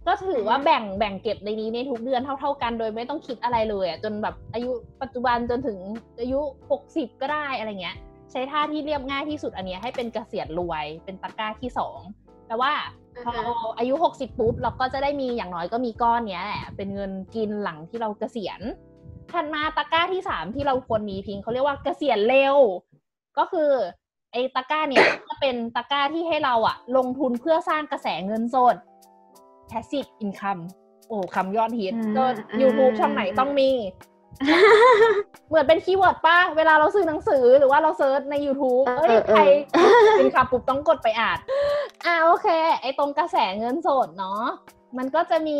[0.07, 4.71] ก็ถือว่าแบ่งแบ่งเก็บในนี้ในทุกเดือนเท่า ๆ กันโดยไม่ต้องคิดอะไรเลยอะจนแบบอายุ
[5.03, 5.79] ปัจจุบันจนถึง
[6.21, 6.41] อายุ
[6.81, 7.97] 60 ก็ได้อะไรเงี้ย
[8.33, 11.99] ใช้ท่าที่เรียบง่ายที่สุดอันเนี้ยให้เป็นเกษียณรวยเป็นตะกร้าที่สอง
[12.49, 12.73] แต่ว่า
[13.25, 13.35] พอ
[13.79, 18.61] อายุ 60 ปุ๊บ เราก็จะได้มีอย่างน้อยก็มีก้อนเนี้ยแหละเป็นเงินกินหลังที่เราเกษียณ
[19.33, 22.57] ถัดมาตะกร้าที่สามที่เราควรมีพิงค์เขาเรียกว่าเกษียณเร็ว
[23.39, 23.71] ก็คือ
[24.33, 28.77] ไอ้ตะกร้าเนี้ยจะเป็นตะกร้าที่ให้เราอะลงทุนเพื่อสร้างกระแสเงินสด
[29.71, 30.63] passive income
[31.09, 33.71] โอ้คำยอดฮิตอืมก็อืม YouTube ช่องไหนต้องมี
[35.49, 39.43] เหมือนเป็น keyword ป่ะเวลาเราซื้อหนังสือหรือว่าเรา search ใน YouTube เอ้ยเออเออใคร
[40.19, 41.39] เป็นคำปุ๊บต้องกดไปอ่าน
[42.07, 42.47] อ่าโอเค
[42.81, 44.45] ไอตรงกระแสเงินสดเนาะ
[44.99, 45.59] มันก็จะมี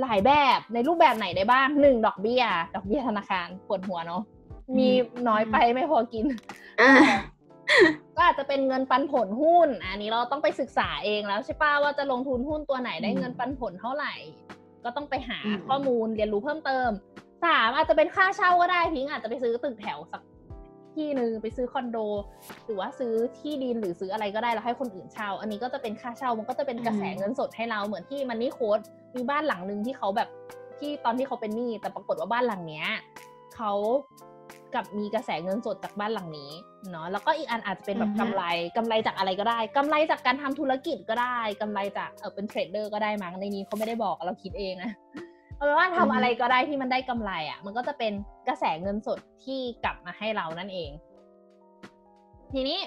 [0.00, 2.42] หลายแบบในรูปแบบไหนได้บ้างหนึ่งดอกเบี้ย
[2.74, 4.22] ดอกเบี้ยธนาคารปวดหัวเนาะ
[4.78, 4.88] มี
[5.28, 6.24] น้อยไปไม่พอกิน
[6.80, 6.92] อ่า
[8.16, 14.14] ก็อาจจะเป็นเงินปันผลหุ้น อันนี้เราต้องไปศึกษาเองแล้วใช่ป้าว่าจะลงทุนหุ้นตัวไหนได้อืมเงินปันผลเท่าไหร่
[14.84, 16.90] ก็ต้องไปหาอืมข้อมูลเรียนรู้เพิ่มเติม
[17.42, 20.22] สามอาจจะเป็นค่าเช่าก็ได้พิงอาจจะไปซื้อตึกแถวสัก
[20.96, 21.98] ที่หนึ่งไปซื้อคอนโด
[22.64, 28.78] หรือว่าซื้อที่ดินหรือซื้ออะไรก็ได้แล้วให้คนอื่นเช่า อันนี้ก็จะเป็นค่าเช่ามันก็จะเป็นกระแสเงินสดให้เราเหมือนที่มันนี่โค้ด
[29.16, 30.28] มีบ้านหลังหนึ่งที่เขาแบบ
[30.78, 32.86] ที่ตอนที่เขาเป็นหนี้แต่ปรากฏว่าบ้านหลังเนี้ย
[33.54, 33.72] เขา
[34.74, 36.50] กับมีกระแสเงินสดจากบ้านหลังนี้
[36.90, 38.42] เนาะแล้วก็อีกอันอาจจะเป็นแบบอือฮึกำไร
[38.76, 44.90] กำไรจากอะไรก็ได้กำไรจากการทำธุรกิจก็ได้กำไรจากเออเป็นเทรดเดอร์ก็ได้มั้งในนี้เขาไม่ได้บอกเราคิดเองนะ
[45.56, 48.12] เอาเป็นว่าทำอะไรก็ได้ที่มันได้กำไรอะ มันก็จะเป็น
[48.48, 50.90] กระแสเงินสดที่กลับมาให้เรานั่นเอง
[52.52, 52.78] ทีนี้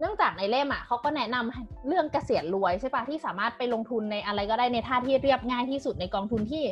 [0.00, 6.64] เนื่องจากในเล่มอะเขาก็แนะนำให้เรื่องเกษียณรวยใช่ปะที่สามารถไปลงทุนในอะไรก็ได้ในท่าที่เรียบง่ายที่สุดในกองทุนที่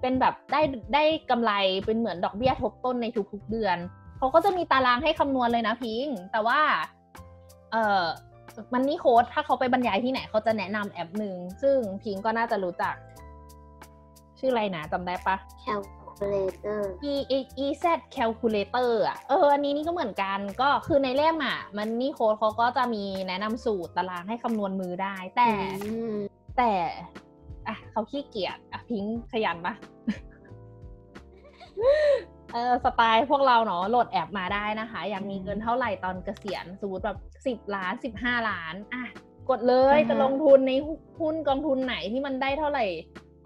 [0.00, 0.60] เป็นแบบได้
[0.94, 1.52] ได้กำไร
[1.86, 3.78] เป็นเหมือนดอกเบี้ยทบต้นในทุกๆเดือน
[4.18, 6.60] เขาก็จะมีตารางให้คำนวณเลยนะพิง แต่ว่า
[7.72, 8.04] เออ
[8.72, 12.94] มันนี่โค้ดถ้าเขาไปบรรยายที่ไหนเขาจะแนะนำแอปหนึ่งซึ่งพิงก็น่าจะรู้จัก
[14.38, 17.84] ชื่ออะไรนะจำได้ปะ calculator E E E Z
[18.16, 25.50] calculator อะเอออันนี้นี่ก็เหมือนกันก็คือในเล่มอะ มันนี่โค้ดเขาก็จะมีแนะนำสูตรตารางให้คำนวณมือได้ แต่
[25.84, 26.14] อืม
[26.58, 26.72] แต่
[27.66, 29.74] อะเขาขี้เกียจอะพิงค์ขยันปะ
[32.52, 39.04] เออสไตล์พวกเราเนาะโหลดแอปมาได้นะคะ อยากมีเงินเท่าไหร่ตอนเกษียณสมมติแบบสิบล้านสิบห้าล้าน อะ
[39.50, 40.72] กดเลยจะลงทุนใน
[41.20, 42.84] หุ้นกองทุนไหนที่มันได้เท่าไหร่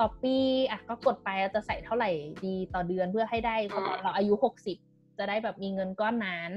[0.00, 0.36] ต่อปี
[0.70, 2.10] อะก็กดไปจะใส่เท่าไหร่
[2.44, 4.76] ดีต่อเดือนเพื่อให้ได้พอตอนเราอายุหกสิบ
[5.18, 6.52] จะได้แบบมีเงินก้อนนั้น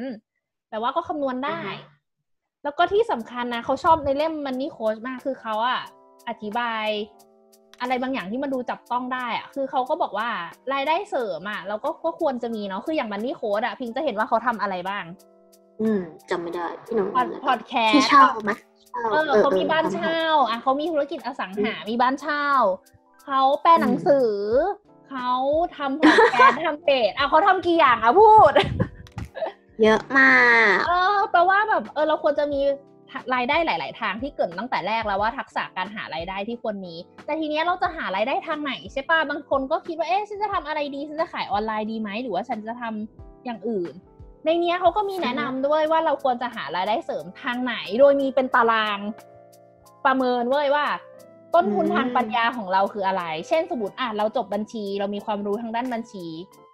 [0.69, 1.59] แต่ว่าก็คำนวณได้
[2.63, 5.81] แล้วก็ที่สำคัญนะเขาชอบในเล่มมันนี่โค้ชมากคือเขาอะ
[6.29, 6.87] อธิบาย
[7.81, 10.29] อะไรบางอย่างที่มันดูจับต้องได้อะคือเขาก็บอกว่า
[10.73, 15.03] รายได้เสริมอะเราก็ก็ควรจะมีเนาะคืออย่างมันนี่โค้ดอะพิงจะเห็นว่าเขาทำอะไรบ้าง
[15.81, 18.51] อืมจำไม่ได้พี่น้องพอดพอดแคสที่ต์เช่าไหม
[18.89, 22.45] เช่าเออเขามีบ้านเช่าอะเขามีธุรกิจอสังหา มีบ้านเช่า
[23.25, 24.31] เขาแปลหนังสือ
[25.09, 25.29] เขา
[25.77, 28.53] ทำพอดแคสต์ทำเพจอะเขาทำกี่อย่างอะพูด
[29.83, 30.33] เยอะมา
[30.75, 32.61] ก เออแปลว่าแบบเออเราควรจะมี
[33.33, 43.93] รายได้หลาย ๆ ทางที่เกิดตั้งแต่แรกแล้วว่าทักษะการหารายได้ที่ควรมี แต่ทีเนี้ยเราจะหารายได้ทางไหนใช่ป่ะบางคนก็คิดว่าเอ๊ะฉันจะทำอะไรดีฉันจะขายออนไลน์ดีไหมหรือว่าฉันจะทำอย่างอื่น
[44.45, 48.99] ในเนี้ยเขาก็มีแนะนำด้วยว่าเราควรจะหารายได้เสริมทางไหน โดยมีเป็นตาราง
[50.05, 50.85] ประเมินเว้ยว่า
[51.55, 56.25] ต้นทุนอืมทางปัญญาของเราคืออะไร เช่นสมมติอะเราจบบัญชี เรามีความรู้ทางด้านบัญชี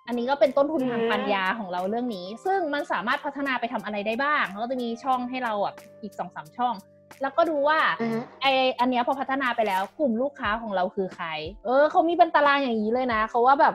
[0.07, 6.73] อันนี้ก็เป็นต้นทุนทางปัญญาของเราเรื่องนี้ ซึ่งมันสามารถพัฒนาไปทำอะไรได้บ้างเขาก็จะมีช่องให้เราอะอีกสองสามช่อง
[7.21, 8.45] แล้วก็ดูว่าอืมไอ
[8.79, 11.27] อันเนี้ยพอพัฒนาไปแล้วกลุ่มลูกค้าของเราคือใคร
[11.65, 13.73] เออเขามีเป็นตารางอย่างนี้เลยนะเขาว่าแบบ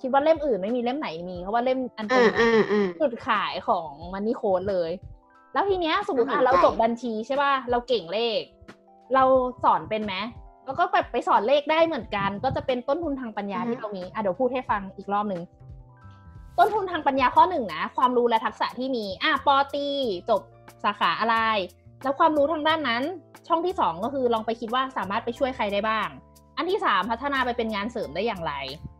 [0.00, 4.90] คิดว่าเล่มอื่นไม่มีเล่มไหนมีเขาว่าเล่มอันอืเป็นมอืมอืมจุดขายของมันนี่โค้ดเลย
[5.52, 8.40] แล้วทีเนี้ยสมมติน่าอะสนใจเราจบบัญชีใช่ป่ะเราเก่งเลข
[9.14, 9.24] เรา
[9.64, 10.14] สอนเป็นไหม
[10.64, 15.42] แล้วก็แบบไปสอนเลขได้เหมือนกัน ก็จะเป็นต้นทุนทางปัญญาที่เรามีอะเดี๋ยวพูดให้ฟังอีกรอบหนึ่ง
[16.58, 19.86] ต้นทุนทางปัญญาข้อหนึ่งนะ ความรู้และทักษะที่มี อะปอตรี
[20.30, 20.42] จบ
[20.84, 21.36] สาขาอะไร
[22.02, 23.02] แล้วความรู้ทางด้านนั้น
[23.48, 26.08] ช่องที่สองก็คือลองไปคิดว่าสามารถไปช่วยใครได้บ้าง
[26.56, 28.52] อันที่สามพัฒนาไปเป็นงานเสริมได้อย่างไร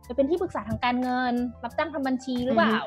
[0.05, 2.77] ไปเป็นที่ปรึกษาทางการเงิน รับจ้างทำบัญชีหรือเปล่า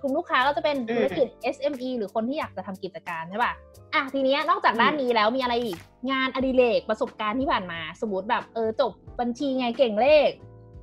[0.00, 3.52] กลุ่มลูกค้าก็จะเป็นธุรกิจ SME หรือคนที่อยากจะทำกิจการใช่ป่ะ
[3.94, 5.78] อะทีเนี้ยนอกจากด้านนี้แล้วมีอะไรอีก
[6.10, 10.28] งานอดิเรกประสบการณ์ที่ผ่านมา สมมติแบบเออจบบัญชีไงเก่งเลข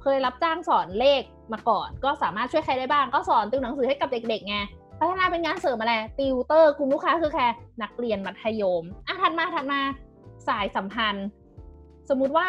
[0.01, 1.21] เคยรับจ้างสอนเลข
[1.53, 4.57] มาก่อน ก็สามารถช่วยใครได้บ้างก็สอนติวหนังสือให้กับเด็กๆไง
[4.99, 7.47] พัฒนาเป็นงานเสริมอะไรติวเตอร์กลุ่มลูกค้าคือแค่
[7.81, 9.79] นักเรียนมัธยมอะถัดมาถัดมา
[10.47, 11.27] สายสัมพันธ์
[12.09, 12.47] สมมุติว่า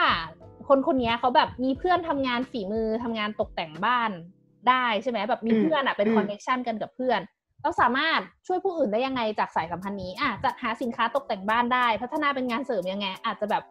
[0.68, 4.10] คนคนนี้เขาแบบมีเพื่อนทำงานฝีมือทำงานตกแต่งบ้าน
[4.70, 7.20] ได้ใช่ไหมแบบมีเพื่อนอะเป็นอืม connection กันกับเพื่อน
[7.62, 13.62] เราสามารถช่วยผู้อื่นได้ยังไงจากสายสัมพันธ์นี้อะจัดหาสินค้าตกแต่งบ้านได้ พัฒนาเป็นงานเสริมยังไง อาจจะแบบ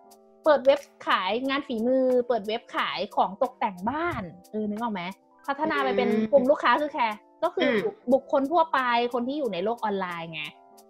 [0.43, 5.01] เปิดเว็บขายงานฝีมือ เปิดเว็บขายของตกแต่งบ้านเออนึกออกไหม
[5.47, 7.08] พัฒนาไปเป็นอืมกลุ่มลูกค้าคือแค่
[7.43, 7.77] ก็คืออม
[8.13, 8.79] บุคคลทั่วไป
[9.13, 10.43] คนที่อยู่ในโลกออนไลน์ไง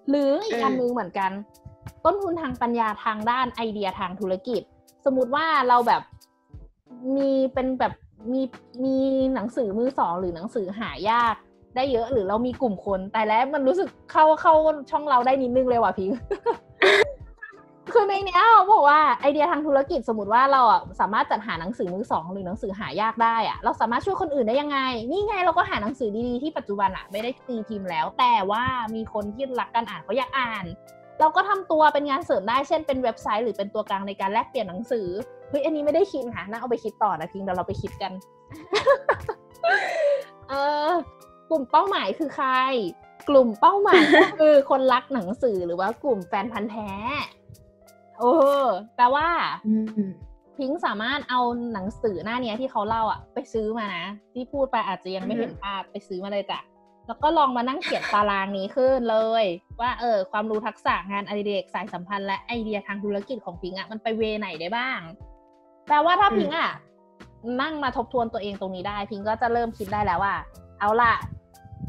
[0.09, 1.31] หรืออีกอืมอันนึงเหมือนกัน
[2.05, 4.61] ต้นทุนทางปัญญาทางด้านไอเดียทางธุรกิจ
[5.05, 6.01] สมมุติว่าเราแบบ
[7.15, 7.93] มีเป็นแบบ
[8.33, 8.41] มี
[8.83, 8.95] มี
[9.35, 11.35] หนังสือมือสองหรือหนังสือหายาก
[11.75, 14.53] ได้เยอะหรือเรามีกลุ่มคน แต่แล้วมันรู้สึกเข้าเข้า
[14.91, 16.11] ช่องเราได้นิดนึงเลยว่ะพิง
[17.93, 24.79] คือในเนี้ยบอกว่าไอเดียทางธุรกิจสมมติว่าเราอะสามารถจัดหาหนังสือมือสองหรือหนังสือหายากได้อะเราสามารถช่วยคนอื่นได้ยังไง
[25.11, 28.63] นี่ไงเราก็หาหนังสือดีๆที่ปัจจุบันอะไม่ได้ตีพิมพ์แล้ว แต่ว่า
[28.95, 30.65] มีคนที่รักการอ่านเขาอยากอ่าน
[31.19, 35.07] เราก็ทำตัวเป็นงานเสริมได้เช่นเป็นเว็บไซต์ หรือเป็นตัวกลางในการแลกเปลี่ยนหนังสือ
[35.49, 38.11] เฮ้ยอันนี้ไม่ได้คิดค่ะน่าเอาไปคิดต่อนะพิงเดี๋ยวเราไปคิดกัน
[40.49, 40.53] เอ
[40.89, 40.91] อ
[41.49, 42.49] กลุ่มเป้าหมายคือใคร
[43.29, 46.89] กลุ่มเป้าหมายก็คือคนรักหนังสือหรือว่ากลุ่มแฟนพันธ์แท้
[48.19, 48.33] โอ้
[48.95, 49.27] แปลว่า
[49.67, 49.73] อื
[50.07, 50.11] ม
[50.57, 51.41] พิงค์สามารถเอา
[51.73, 56.59] หนังสือหน้าเนี้ยที่เขาเล่าอะไปซื้อมานะ ที่พูดไปอาจจะยังไม่เห็นภาพไปซื้อมาเลยจ้ะ
[57.07, 59.45] แล้วก็ลองมานั่งเขียนตารางนี้ขึ้นเลย
[59.81, 64.99] ว่าเออความรู้ทักษะงานอดิเรกสายสัมพันธ์และไอเดียทางธุรกิจของพิงค์อะมันไปเวไหนได้บ้าง
[65.87, 66.71] แปลว่าถ้าอืมพิงค์อะ
[67.61, 70.35] นั่งมาทบทวนตัวเองตรงนี้ได้ พิงค์ก็จะเริ่มคิดได้แล้วว่า
[70.79, 71.13] เอาล่ะ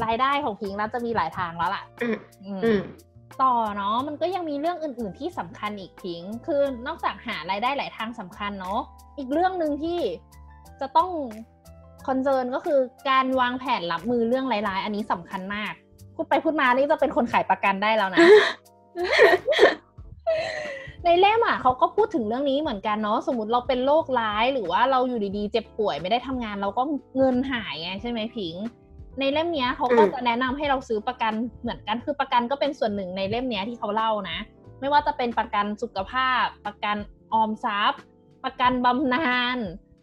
[0.04, 2.80] รายได้ของพิงค์น่าจะมีหลายทางแล้วล่ะอืมอืมอืม
[3.42, 8.80] ต่อเนาะมันก็ยังมีเรื่องอื่น ๆ ที่สำคัญอีกพิงค์คือนอกจากหารายได้หลายทางสำคัญเนาะ
[9.18, 9.98] อีกเรื่องหนึ่งที่
[10.80, 11.10] จะต้อง
[12.06, 12.78] คอนเซิร์นก็คือ
[13.10, 15.72] การวางแผนรับมือเรื่องร้ายๆ อันนี้สำคัญมาก
[16.14, 18.18] พูดไปพูดมานี่จะเป็นคนขายประกันได้แล้วนะ
[21.06, 26.82] ในเล่มอะเขาก็พูดถึงเรื่องนี้เหมือนกันเนาะสมมติเราเป็นโรคร้ายหรือว่าเราอยู่ดีๆ เจ็บป่วยไม่ได้ทำงาน เราก็
[27.16, 28.54] เงินหายไงใช่ไหมพิง
[29.18, 34.38] ในเล่มเนี้ยเขาก็จะแนะนำให้เราซื้อประกันเหมือนกันคือประกันก็เป็นส่วนหนึ่งในเล่มเนี้ยที่เขาเล่านะ
[34.80, 36.96] ไม่ว่าจะเป็นประกันสุขภาพ ประกัน
[37.32, 38.00] ออมทรัพย์
[38.44, 39.58] ประกันบำนาญ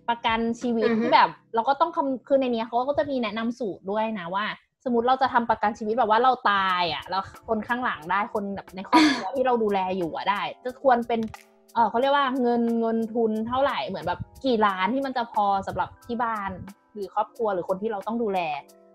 [0.10, 4.46] ประกันชีวิตที่แบบ เราก็ต้องคำคือในนี้เขาก็จะมีแนะนำสูตรด้วยนะว่า
[4.84, 11.19] สมมติเราจะทำประกันชีวิตแบบว่าเราตายอะแล้วคนข้างหลังได้คนแบบในครอบครัวที่เราดูแลอยู่อะได้จะควรเป็น
[11.74, 16.52] เออเขาเรียกว่าเงินเงินทุนเท่าไหร่เหมือนแบบกี่ล้านที่มันจะพอสำหรับที่บ้าน
[16.93, 18.39] หรือครอบครัวหรือคนที่เราต้องดูแล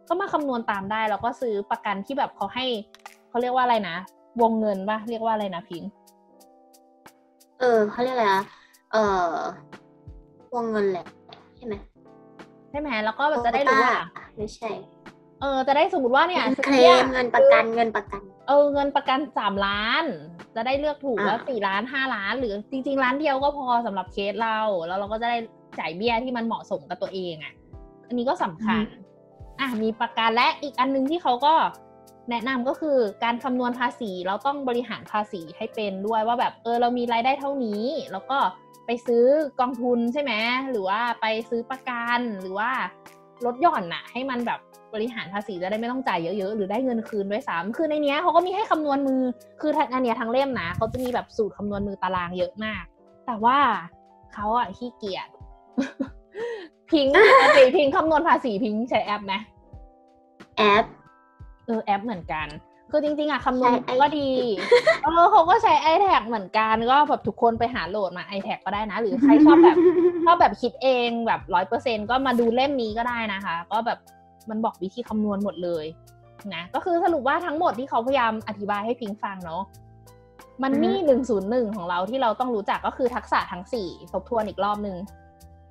[0.08, 2.66] ก็มาคำนวณตามได้ แล้วก็ซื้อประกันที่แบบเขาให้
[3.28, 3.96] เขาเรียกว่าอะไรนะ
[4.42, 5.82] วงเงินปะเรียกว่าอะไรนะพิง
[7.60, 8.42] เออเขาเรียกอะไรอะ
[8.92, 8.96] เอ
[9.26, 9.28] อ
[10.54, 11.06] วงเงินแหละ
[11.56, 11.74] ใช่ไหม
[12.70, 13.96] ใช่ไหมแล้วก็แบบจะได้รู้ว่า
[14.36, 14.70] ไม่ใช่
[15.40, 20.04] เออจะได้สมมติว่าเนี่ยเคลมเงินประกันเงินประกัน เออเงินประกันสามล้าน
[20.54, 25.38] จะได้เลือกถูกว่าอ่าสี่ล้านห้าล้าน หรือจริง ๆ ล้านเดียวก็พอสำหรับเคสเรา แล้วเราก็จะได้
[25.78, 27.54] จ่ายเบี้ยที่มันเหมาะสมกับตัวเองอะ
[28.08, 28.82] อันนี้ก็สำคัญ
[29.60, 31.54] อะมีประกันและอีกอันนึงที่เขาก็
[32.30, 38.38] แนะนำก็คือการคำนวณภาษีเราต้องบริหารภาษีให้เป็นด้วยว่าแบบเออเรามีรายได้เท่านี้ แล้วก็
[38.86, 39.24] ไปซื้อ
[39.60, 40.32] กองทุนใช่ไหม
[40.70, 42.70] หรือว่าไปซื้อประกันหรือว่า
[43.46, 44.60] ลดหย่อนน่ะ ให้มันแบบ
[44.94, 49.22] บริหารภาษีจะได้ไม่ต้องจ่ายเยอะๆ หรือได้เงินคืนด้วยซ้ำคือในเนี้ยเขาก็มีให้คำนวณมือ
[49.60, 52.84] คือทางอันเนี้ยทั้งเล่มนะเขาจะมีแบบสูตรคำนวณมือตารางเยอะมาก
[53.26, 53.58] แต่ว่า
[54.34, 55.28] เขาอะขี้เกียจ
[56.90, 59.34] พิงค์ปกติพิงค์คำนวณภาษีพิงค์ใช้แอปไหม
[60.58, 60.84] แอป
[61.66, 62.46] เออแอปเหมือนกัน
[62.90, 64.30] คือจริงๆอะคำนวณใช้ก็ดี
[65.04, 69.76] เออเขาก็ใช้ i t แทเหมือนกันก็แบบทุกคนไปหาโหลดมา i t แทก็ได้นะ หรือใครชอบแบบ
[70.24, 73.98] ชอบแบบคิดเองแบบร้อยเปอร์เซ็นก็มาดูเล่มนี้ก็ได้นะคะ ก็แบบ
[74.50, 75.84] มันบอกวิธีคำนวณหมดเลย
[76.54, 79.62] นะก็คือสรุปว่าทั้งหมดที่เขาพยายามอธิบายให้พิงฟังเนาะ
[80.62, 84.96] มันนี่หนึ่งศูนย์หนึ่งของเราที่เราต้องรู้จักก็คือทักษะทั้งสี่ทบทวนอีกรอบหนึ่ง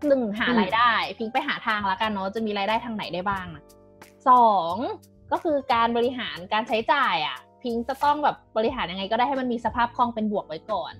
[0.08, 3.64] หนึ่งหารายได้ พิงไปหาทางแล้วกันเนาะจะมีรายได้ทางไหนได้บ้างอะ
[4.30, 4.76] สอง
[5.32, 10.94] ก็คือการบริหารการใช้จ่ายอะ่ะ พิงจะต้องแบบบริหารยังไงก็ได้ให้มันมีสภาพคล่องเป็นบวกไว้ก่อน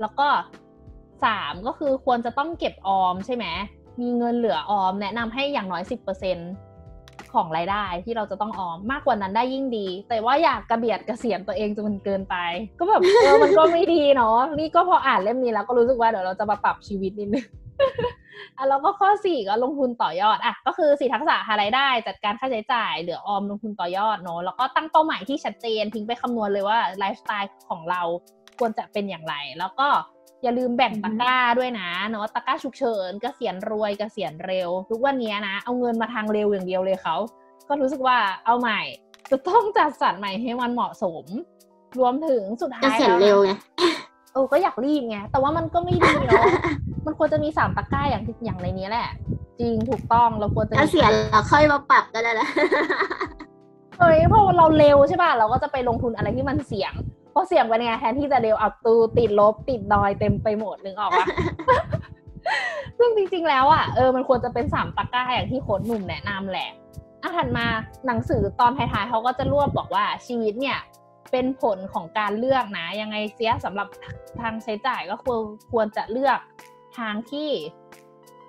[0.00, 0.28] แล้วก็
[1.24, 3.46] สามก็คือควรจะต้องเก็บออมใช่ไหม
[4.00, 6.38] มีเงินเหลือออม แนะนำให้อย่างน้อยสิบเปอร์เซ็น
[7.32, 12.36] ของรายได้ที่เราจะต้องออมมากกว่านั้นได้ยิ่งดี แต่ว่าอยากกระเบียดกระเสียนตัวเองจนมันเกินไป
[12.78, 17.46] ก็แบบเออมันก็ไม่ดีเนาะนี่ก็พออ่านเล่มนี้แล้วก็รู้สึกว่าเดี๋ยวเราจะมาปรับชีวิตนิดนึง
[18.56, 28.02] อะแล้วก็ข้อสี่ก็ลงทุนต่อยอดอะก็คือสี่ทักษะหารายได้ จัดการค่าใช้จ่ายเหลือออมลงทุนต่อยอดเนาะแล้วก็ตั้งเป้าหมายที่ชัดเจนทิ้งไปคำนวณเลยว่าไลฟ์สไตล์ของเรา
[28.58, 29.88] ควรจะเป็นอย่างไร แล้วก็
[30.42, 37.16] อย่าลืมแบ่งตะกร้าด้วยนะเนาะตะกร้าฉุกเฉินเกษียณรวยเกษียณเร็ว ทุกวันนี้นะ เอาเงินมาทางเร็วอย่างเดียวเลยเขา
[37.68, 38.80] ก็รู้สึกว่าเอาใหม่
[39.30, 41.24] จะต้องจัดสรรใหม่ให้มันเหมาะสม
[41.98, 43.50] รวมถึงสุดท้ายจะเสร็จแล้วนะเร็วไง
[44.32, 46.44] เออก็อยากรีบไงแต่ว่ามันก็ไม่ดีเนาะ
[47.08, 49.08] มันควรจะมีสามตะกร้าอย่างที่อย่างในนี้แหละ
[49.60, 52.48] จริงถูกต้องเราควรจะถ้ามีเสียเราค่อยมาปรับก็ได้ละ
[53.98, 56.92] เฮ้ยเพราะเราเร็วใช่ป่ะเราก็จะไปลงทุนอะไรที่มันเสี่ยง
[57.32, 61.26] เพราะเสี่ยงไปไงแทนที่จะเร็วเอาตูติดลบติดดอยเต็มไปหมดนึกออกปะ
[62.98, 66.70] ซึ่งจริงๆแล้วอะเออมันควรจะเป็นสามตะกร้าอย่างที่โค้ชหนุ่มแนะนำแหละ
[67.22, 67.66] อะถัดมา
[68.06, 70.78] หนังสือตอนท้ายๆเขาก็จะรวบบอกว่าชีวิตเนี่ย
[71.32, 73.88] เป็นผลของการเลือกนะ ยังไงเสียสำหรับ
[74.40, 75.40] ทางใช้จ่ายก็ควร
[75.72, 76.38] ควรจะเลือก
[76.98, 77.50] ทางที่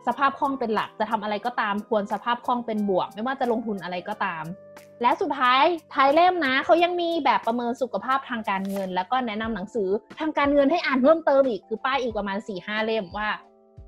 [0.07, 4.43] สภาพคล่องเป็นหลักจะทำอะไรก็ตามควรสภาพคล่องเป็นบวก ไม่ว่าจะลงทุนอะไรก็ตาม
[5.01, 13.29] และสุดท้ายท้ายเล่มนะเขายังมีแบบประเมินสุขภาพทางการเงิน แล้วก็แนะนำหนังสือทางการเงินให้อ่านเพิ่มเติมอีกคือป้ายอีกประมาณ4ี่ห้าเล่มว่า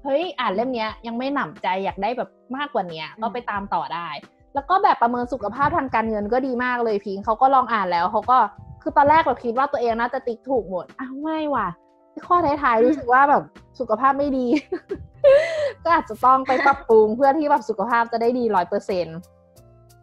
[0.04, 4.10] เฮ้ยอ่านเล่มเนี้ยยังไม่หนำใจอยากได้แบบมากกว่าเนี้ยก็ไปตามต่อได้
[4.54, 8.38] แล้วก็แบบประเมินสุขภาพทางการเงินก็ดีมากเลยพิงเขาก็ลองอ่านแล้วเขาก็
[8.82, 11.67] คือตอนแรกเราคิดว่าตัวเองน่าจะติ๊กถูกหมดอ้าวไม่ว่ะ
[12.28, 13.43] ข้อท้ายๆรู้สึกว่าแบบ
[13.82, 14.48] สุขภาพไม่ดี
[15.84, 19.06] ก็อาจจะต้องไปปรับปรุงเพื่อที่แบบสุขภาพจะได้ดีร้อยเปอร์เซ็น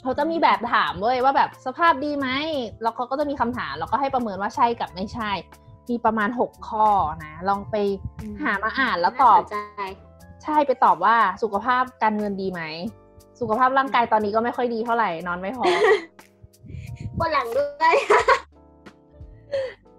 [0.03, 2.29] เขาจะมีแบบถามด้วยว่าแบบสภาพดีไหม
[2.83, 5.31] แล้วเขาก็จะมีคำถามแล้วก็ให้ประเมินว่าใช่กับไม่ใช่
[5.91, 6.87] มีประมาณหกข้อ
[7.25, 7.77] นะ ลองไป
[8.43, 9.83] หามาอ่านแล้วตอบน่าสนใจ
[10.45, 12.63] ใช่ไปตอบว่าสุขภาพการเงินดีไหม
[13.41, 15.65] สุขภาพร่างกายตอนนี้ก็ไม่ค่อยดีเท่าไหร่นอนไม่พอ
[17.19, 17.95] ปวดหลังด้วย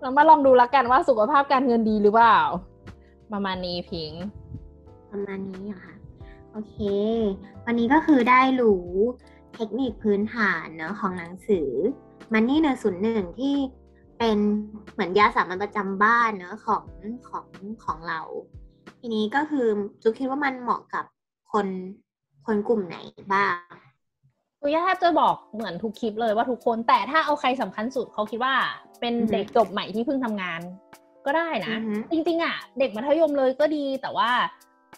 [0.01, 2.39] เรามาลองดูแล้วกันว่าสุขภาพการเงินดีหรือเปล่า
[3.33, 4.13] ประมาณนี้พิง
[5.11, 5.95] ประมาณนี้เหรอค่ะ
[6.51, 6.77] โอเค
[7.65, 8.87] วันนี้ก็คือได้รู้
[9.55, 11.69] เทคนิคพื้นฐานเนอะของหนังสือ
[12.33, 13.55] มันนี่เนอศูนย์หนึ่งที่
[14.19, 14.37] เป็น
[14.93, 16.83] เหมือนยาสามัญประจำบ้านเนอะของ
[17.29, 17.45] ของ
[17.83, 18.21] ของเรา
[18.99, 19.67] ทีนี้ก็คือ
[20.01, 21.05] จุกคิดว่ามันเหมาะกับ
[21.51, 21.67] คน
[22.45, 22.97] คนกลุ่มไหน
[23.33, 23.55] บ้าง
[24.59, 28.55] คุยแทบจะบอกเหมือนทุกคลิปเลยว่าทุกคนแต่ถ้าเอาใครสำคัญสุดเขาคิดว่า
[28.99, 30.61] เป็นอือฮึเด็กจบใหม่ที่เพิ่งทำงาน
[31.25, 34.29] ก็ได้นะอือฮึจริงๆอะเด็กมัธยมเลยก็ดีแต่ว่า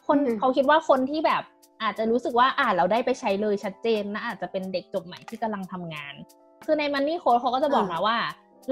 [0.07, 1.43] คนอืมเขาคิดว่าคนที่แบบ
[1.83, 6.13] อาจจะรู้สึกว่าอ่านเราได้ไปใช้เลยชัดเจนนะอาจจะเป็นเด็กจบใหม่ที่กำลังทำงาน
[6.65, 8.17] คือในมันนี่โค้ดเขาก็จะบอกอืมนะว่า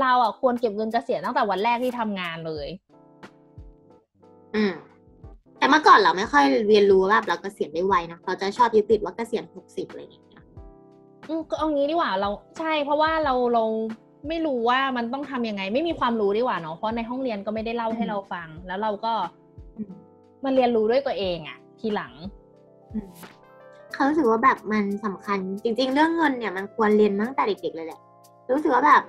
[0.02, 2.68] เราอะควรเก็บเงินเกษียณตั้งแต่วันแรกที่ทำงานเลย
[4.56, 4.74] อืม
[5.58, 10.44] แต่เมื่อก่อนเราไม่ค่อยเรียนรู้แบบเราเกษียณได้ไวนะเราจะชอบยึดติดว่าเกษียณหกสิบอะไรอย่างเงี้ย
[11.28, 13.64] อืมก็เอางี้ดีกว่าเราใช่เพราะว่าเราเรา
[14.28, 19.14] ไม่รู้ว่ามันต้องทำยังไง ไม่มีความรู้ดีกว่าเนาะเพราะในห้องเรียนก็ไม่ได้เล่าให้อืมเราฟัง แล้วเราก็
[19.78, 19.94] อืม
[20.46, 22.14] มันเรียนรู้ด้วยตัวเองอะทีหลัง
[22.94, 23.10] อืม
[23.94, 28.00] เขารู้สึกว่าแบบมันสำคัญ จริง ๆ เรื่องเงินเนี่ยมันควรเรียนมาตั้งแต่เด็ก ๆ เลยแหละ
[28.52, 29.04] รู้สึกว่าแบบ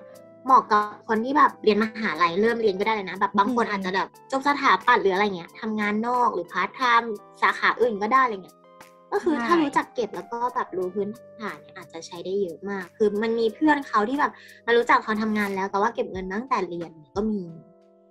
[0.45, 7.11] เหมาะกับคนที่แบบเรียนมหาลัยเริ่มเรียนก็ได้เลยนะแบบบางคนอืมอาจจะแบบจบสถาปัตย์หรืออะไรเงี้ยทำงานนอกหรือพาร์ทไทม์
[7.43, 8.57] สาขาอื่นก็ได้อะไรเงี้ย
[9.13, 14.33] ก็คือถ้ารู้จักเก็บแล้วก็แบบรู้พื้นฐานเนี่ยอาจจะใช้ได้เยอะมาก คือมันมีเพื่อนเขาที่แบบ
[14.67, 17.43] มารู้จักเขาทำงานแล้ว แต่ว่าเก็บเงินมาตั้งแต่เรียนก็มี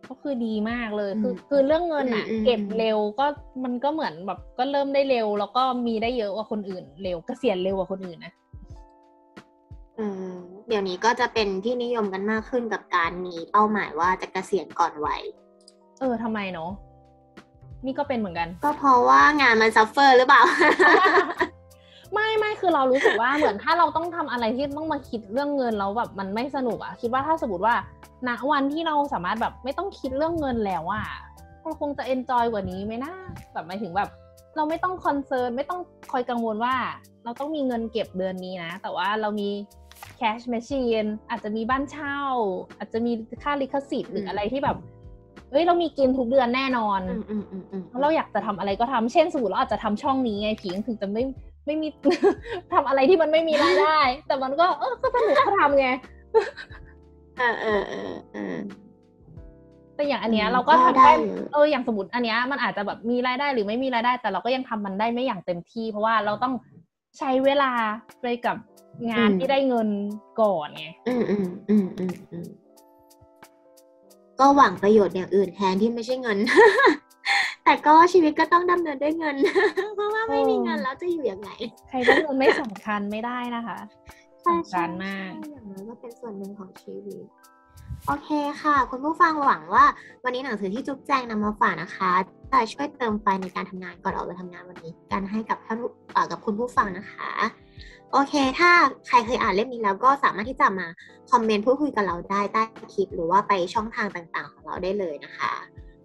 [0.09, 3.25] ก็คือดีมากเลย คืออืมคือเรื่องเงินอะอืมอืมเก็บเร็วก็
[3.63, 8.33] มันก็เหมือนแบบก็เริ่มได้เร็ว แล้วก็มีได้เยอะกว่าคนอื่น เร็วเกษียณเร็วกว่าคนอื่นนะ
[9.95, 10.33] เออ
[10.67, 15.21] เดี๋ยวนี้ก็จะเป็นที่นิยมกันมากขึ้นกับการมีเป้าหมายว่าจะเกษียณก่อนวัย
[15.99, 16.71] เออทำไมเนาะ
[17.85, 20.41] นี่ก็เป็นเหมือนกัน ก็เพราะว่างานมัน suffer หรือเปล่า
[22.13, 27.75] ไม่ไม่คือเรารู้สึกว่าเหมือนถ้าเราต้องทำอะไรที่ต้องมาคิดเรื่องเงินแล้วแบบมันไม่สนุกอะคิดว่าถ้าสมมติว่า
[28.27, 31.05] ณวันที่เราสามารถแบบไม่ต้องคิดเรื่องเงินแล้วอะ
[31.61, 33.13] เราคงจะ enjoy กว่านี้ไหมนะ
[33.53, 34.09] แบบหมายถึงแบบ
[34.55, 35.79] เราไม่ต้อง concern ไม่ต้อง
[36.11, 36.75] คอยกังวลว่า
[37.23, 39.49] เราต้องมีเงินเก็บเดือนนี้นะ แต่ว่าเรามี
[40.17, 42.19] cash machine อาจจะมีบ้านเช่า
[42.77, 43.11] อาจจะมี
[43.43, 44.77] ค่าลิขสิทธิ์หรืออะไรที่แบบ
[45.51, 51.23] เฮ้ยเรามีกินทุกเดือนแน่นอนอืมอืมอืมอืมแล้วเราอยากจะทำอะไรก็ทำเช่นสมมติเราอาจจะทำช่องนี้ไงผิงถึงจะไม่
[51.65, 51.87] ไม่มี
[52.73, 55.87] ทำอะไรที่มันไม่มีรายได้ แต่มันก็เออก็สนุกก็ทำไง
[57.37, 58.55] เออเออเออเออ
[59.95, 66.53] แต่อย่างอันเนี้ยอืมเราก็ก็ทำได้ได้อยู่เอออย่างสมมติอันเนี้ยมันอาจจะแบบมีรายได้หรือไม่มีรายได้ แต่เราก็ยังทำมันได้ไม่อย่างเต็มที่ เพราะว่าเราต้อง
[67.17, 67.71] ใช้เวลา
[68.21, 68.57] ไปกับ
[69.11, 69.89] งานที่ได้เงิน
[70.41, 72.47] ก่อนไงอืมอืมอืมอืมอืม
[74.39, 76.37] ก็หวังประโยชน์อย่างอื่นแทนที่ไม่ใช่เงิน
[77.63, 79.35] แต่ก็ชีวิตก็ต้องดำเนินด้วยเงิน
[79.95, 81.49] เพราะว่าไม่มีเงินแล้วจะอยู่ยังไง
[81.87, 83.77] ใครได้เงินไม่สำคัญไม่ได้นะคะ
[84.41, 87.25] ใช่สำคัญมากใช่อย่างน้อยก็เป็นส่วนหนึ่งของชีวิต
[88.07, 88.29] โอเค
[88.61, 89.85] ค่ะ คุณผู้ฟังหวังว่า
[90.23, 92.11] วันนี้หนังสือที่จุ๊บแจงนำมาฝากนะคะ
[92.51, 97.29] จะช่วยเติมไฟในการทำงานก่อนออกไปทำงานวันนี้กันให้กับท่านผู้เอ่อกับคุณผู้ฟังนะคะ
[98.11, 98.71] โอเค ถ้า
[99.07, 100.87] ใครเคยอ่านเล่มนี้แล้วก็สามารถที่จะมา
[101.31, 105.51] คอมเมนต์พูดคุยกับเราได้ใต้คลิป หรือว่าไปช่องทางต่างๆ ของเราได้เลยนะคะ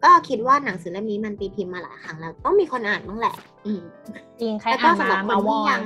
[0.04, 3.34] ก็คิดว่าหนังสือเล่มนี้มันตีพิมพ์มาหลายครั้งแล้ว ต้องมีคนอ่านบ้างแหละ
[3.66, 3.82] อืม
[4.40, 5.82] จริงใครแล้วก็อ่านสำหรัมาบคมานวอที่ยันง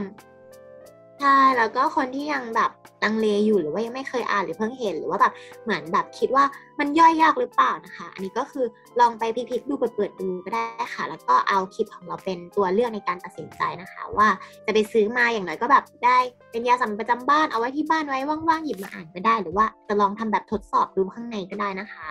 [1.19, 2.71] ใช่แล้วก็คนที่ยังแบบ
[3.05, 5.33] ลังเลอยู่หรือว่ายังไม่เคยอ่านหรือเพิ่งเห็นหรือว่าแบบ
[5.65, 6.45] เหมือนแบบคิดว่า
[6.79, 8.67] มันย่อยยากหรือเปล่านะคะ อันนี้ก็คือ
[9.01, 14.29] ลองไปพลิกดูเปิดๆดูก็ได้ค่ะ แล้วก็เอาคลิปของเราเป็นตัวเลือกในการตัดสินใจนะคะ ว่า
[14.67, 16.19] จะไปซื้อมาอย่างน้อยก็แบบได้
[16.51, 22.07] เป็นยาสามัญประจำบ้านเอาไว้ที่บ้านไว้ว่างๆหยิบมาอ่านก็ได้ หรือว่าจะลองทำแบบทดสอบดูข้างในก็ได้นะคะ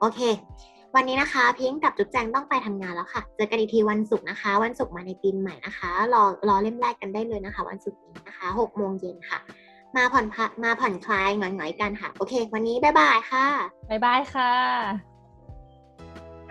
[0.00, 0.20] โอเค
[0.96, 9.38] วันนี้นะคะ พิงค์กับจุ๊บแจงต้องไปทำงานแล้วค่ะ เจอกันอีกทีวันศุกร์นะคะ วันศุกร์มาในทีมใหม่นะคะ รอรอเล่มแรกกันได้เลยนะคะ วันศุกร์นี้นะคะหกโมงเย็นค่ะ
[9.96, 13.46] มาผ่อนพักมาผ่อนคลายหน่อยๆกันค่ะ โอเค วันนี้บ๊ายบายค่ะ
[13.90, 14.52] บ๊ายบายค่ะ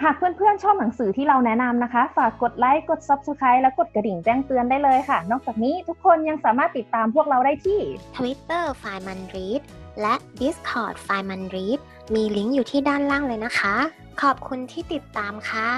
[0.04, 7.80] หากเพื่อนๆชอบหนังสือที่เราแนะนำนะคะ ฝากกดไลค์กด Subscribe และกดกระดิ่งแจ้งเตือนได้เลยค่ะ นอกจากนี้ทุกคนยังสามารถติดตามพวกเราได้ที่
[8.15, 9.62] Twitter ไฟมันรีด
[10.02, 11.80] และ Discord ไฟมันรีด
[12.13, 13.76] มีลิงก์อยู่ที่ด้านล่างเลยนะคะ
[14.21, 15.69] ขอบคุณที่ติดตามค่ะ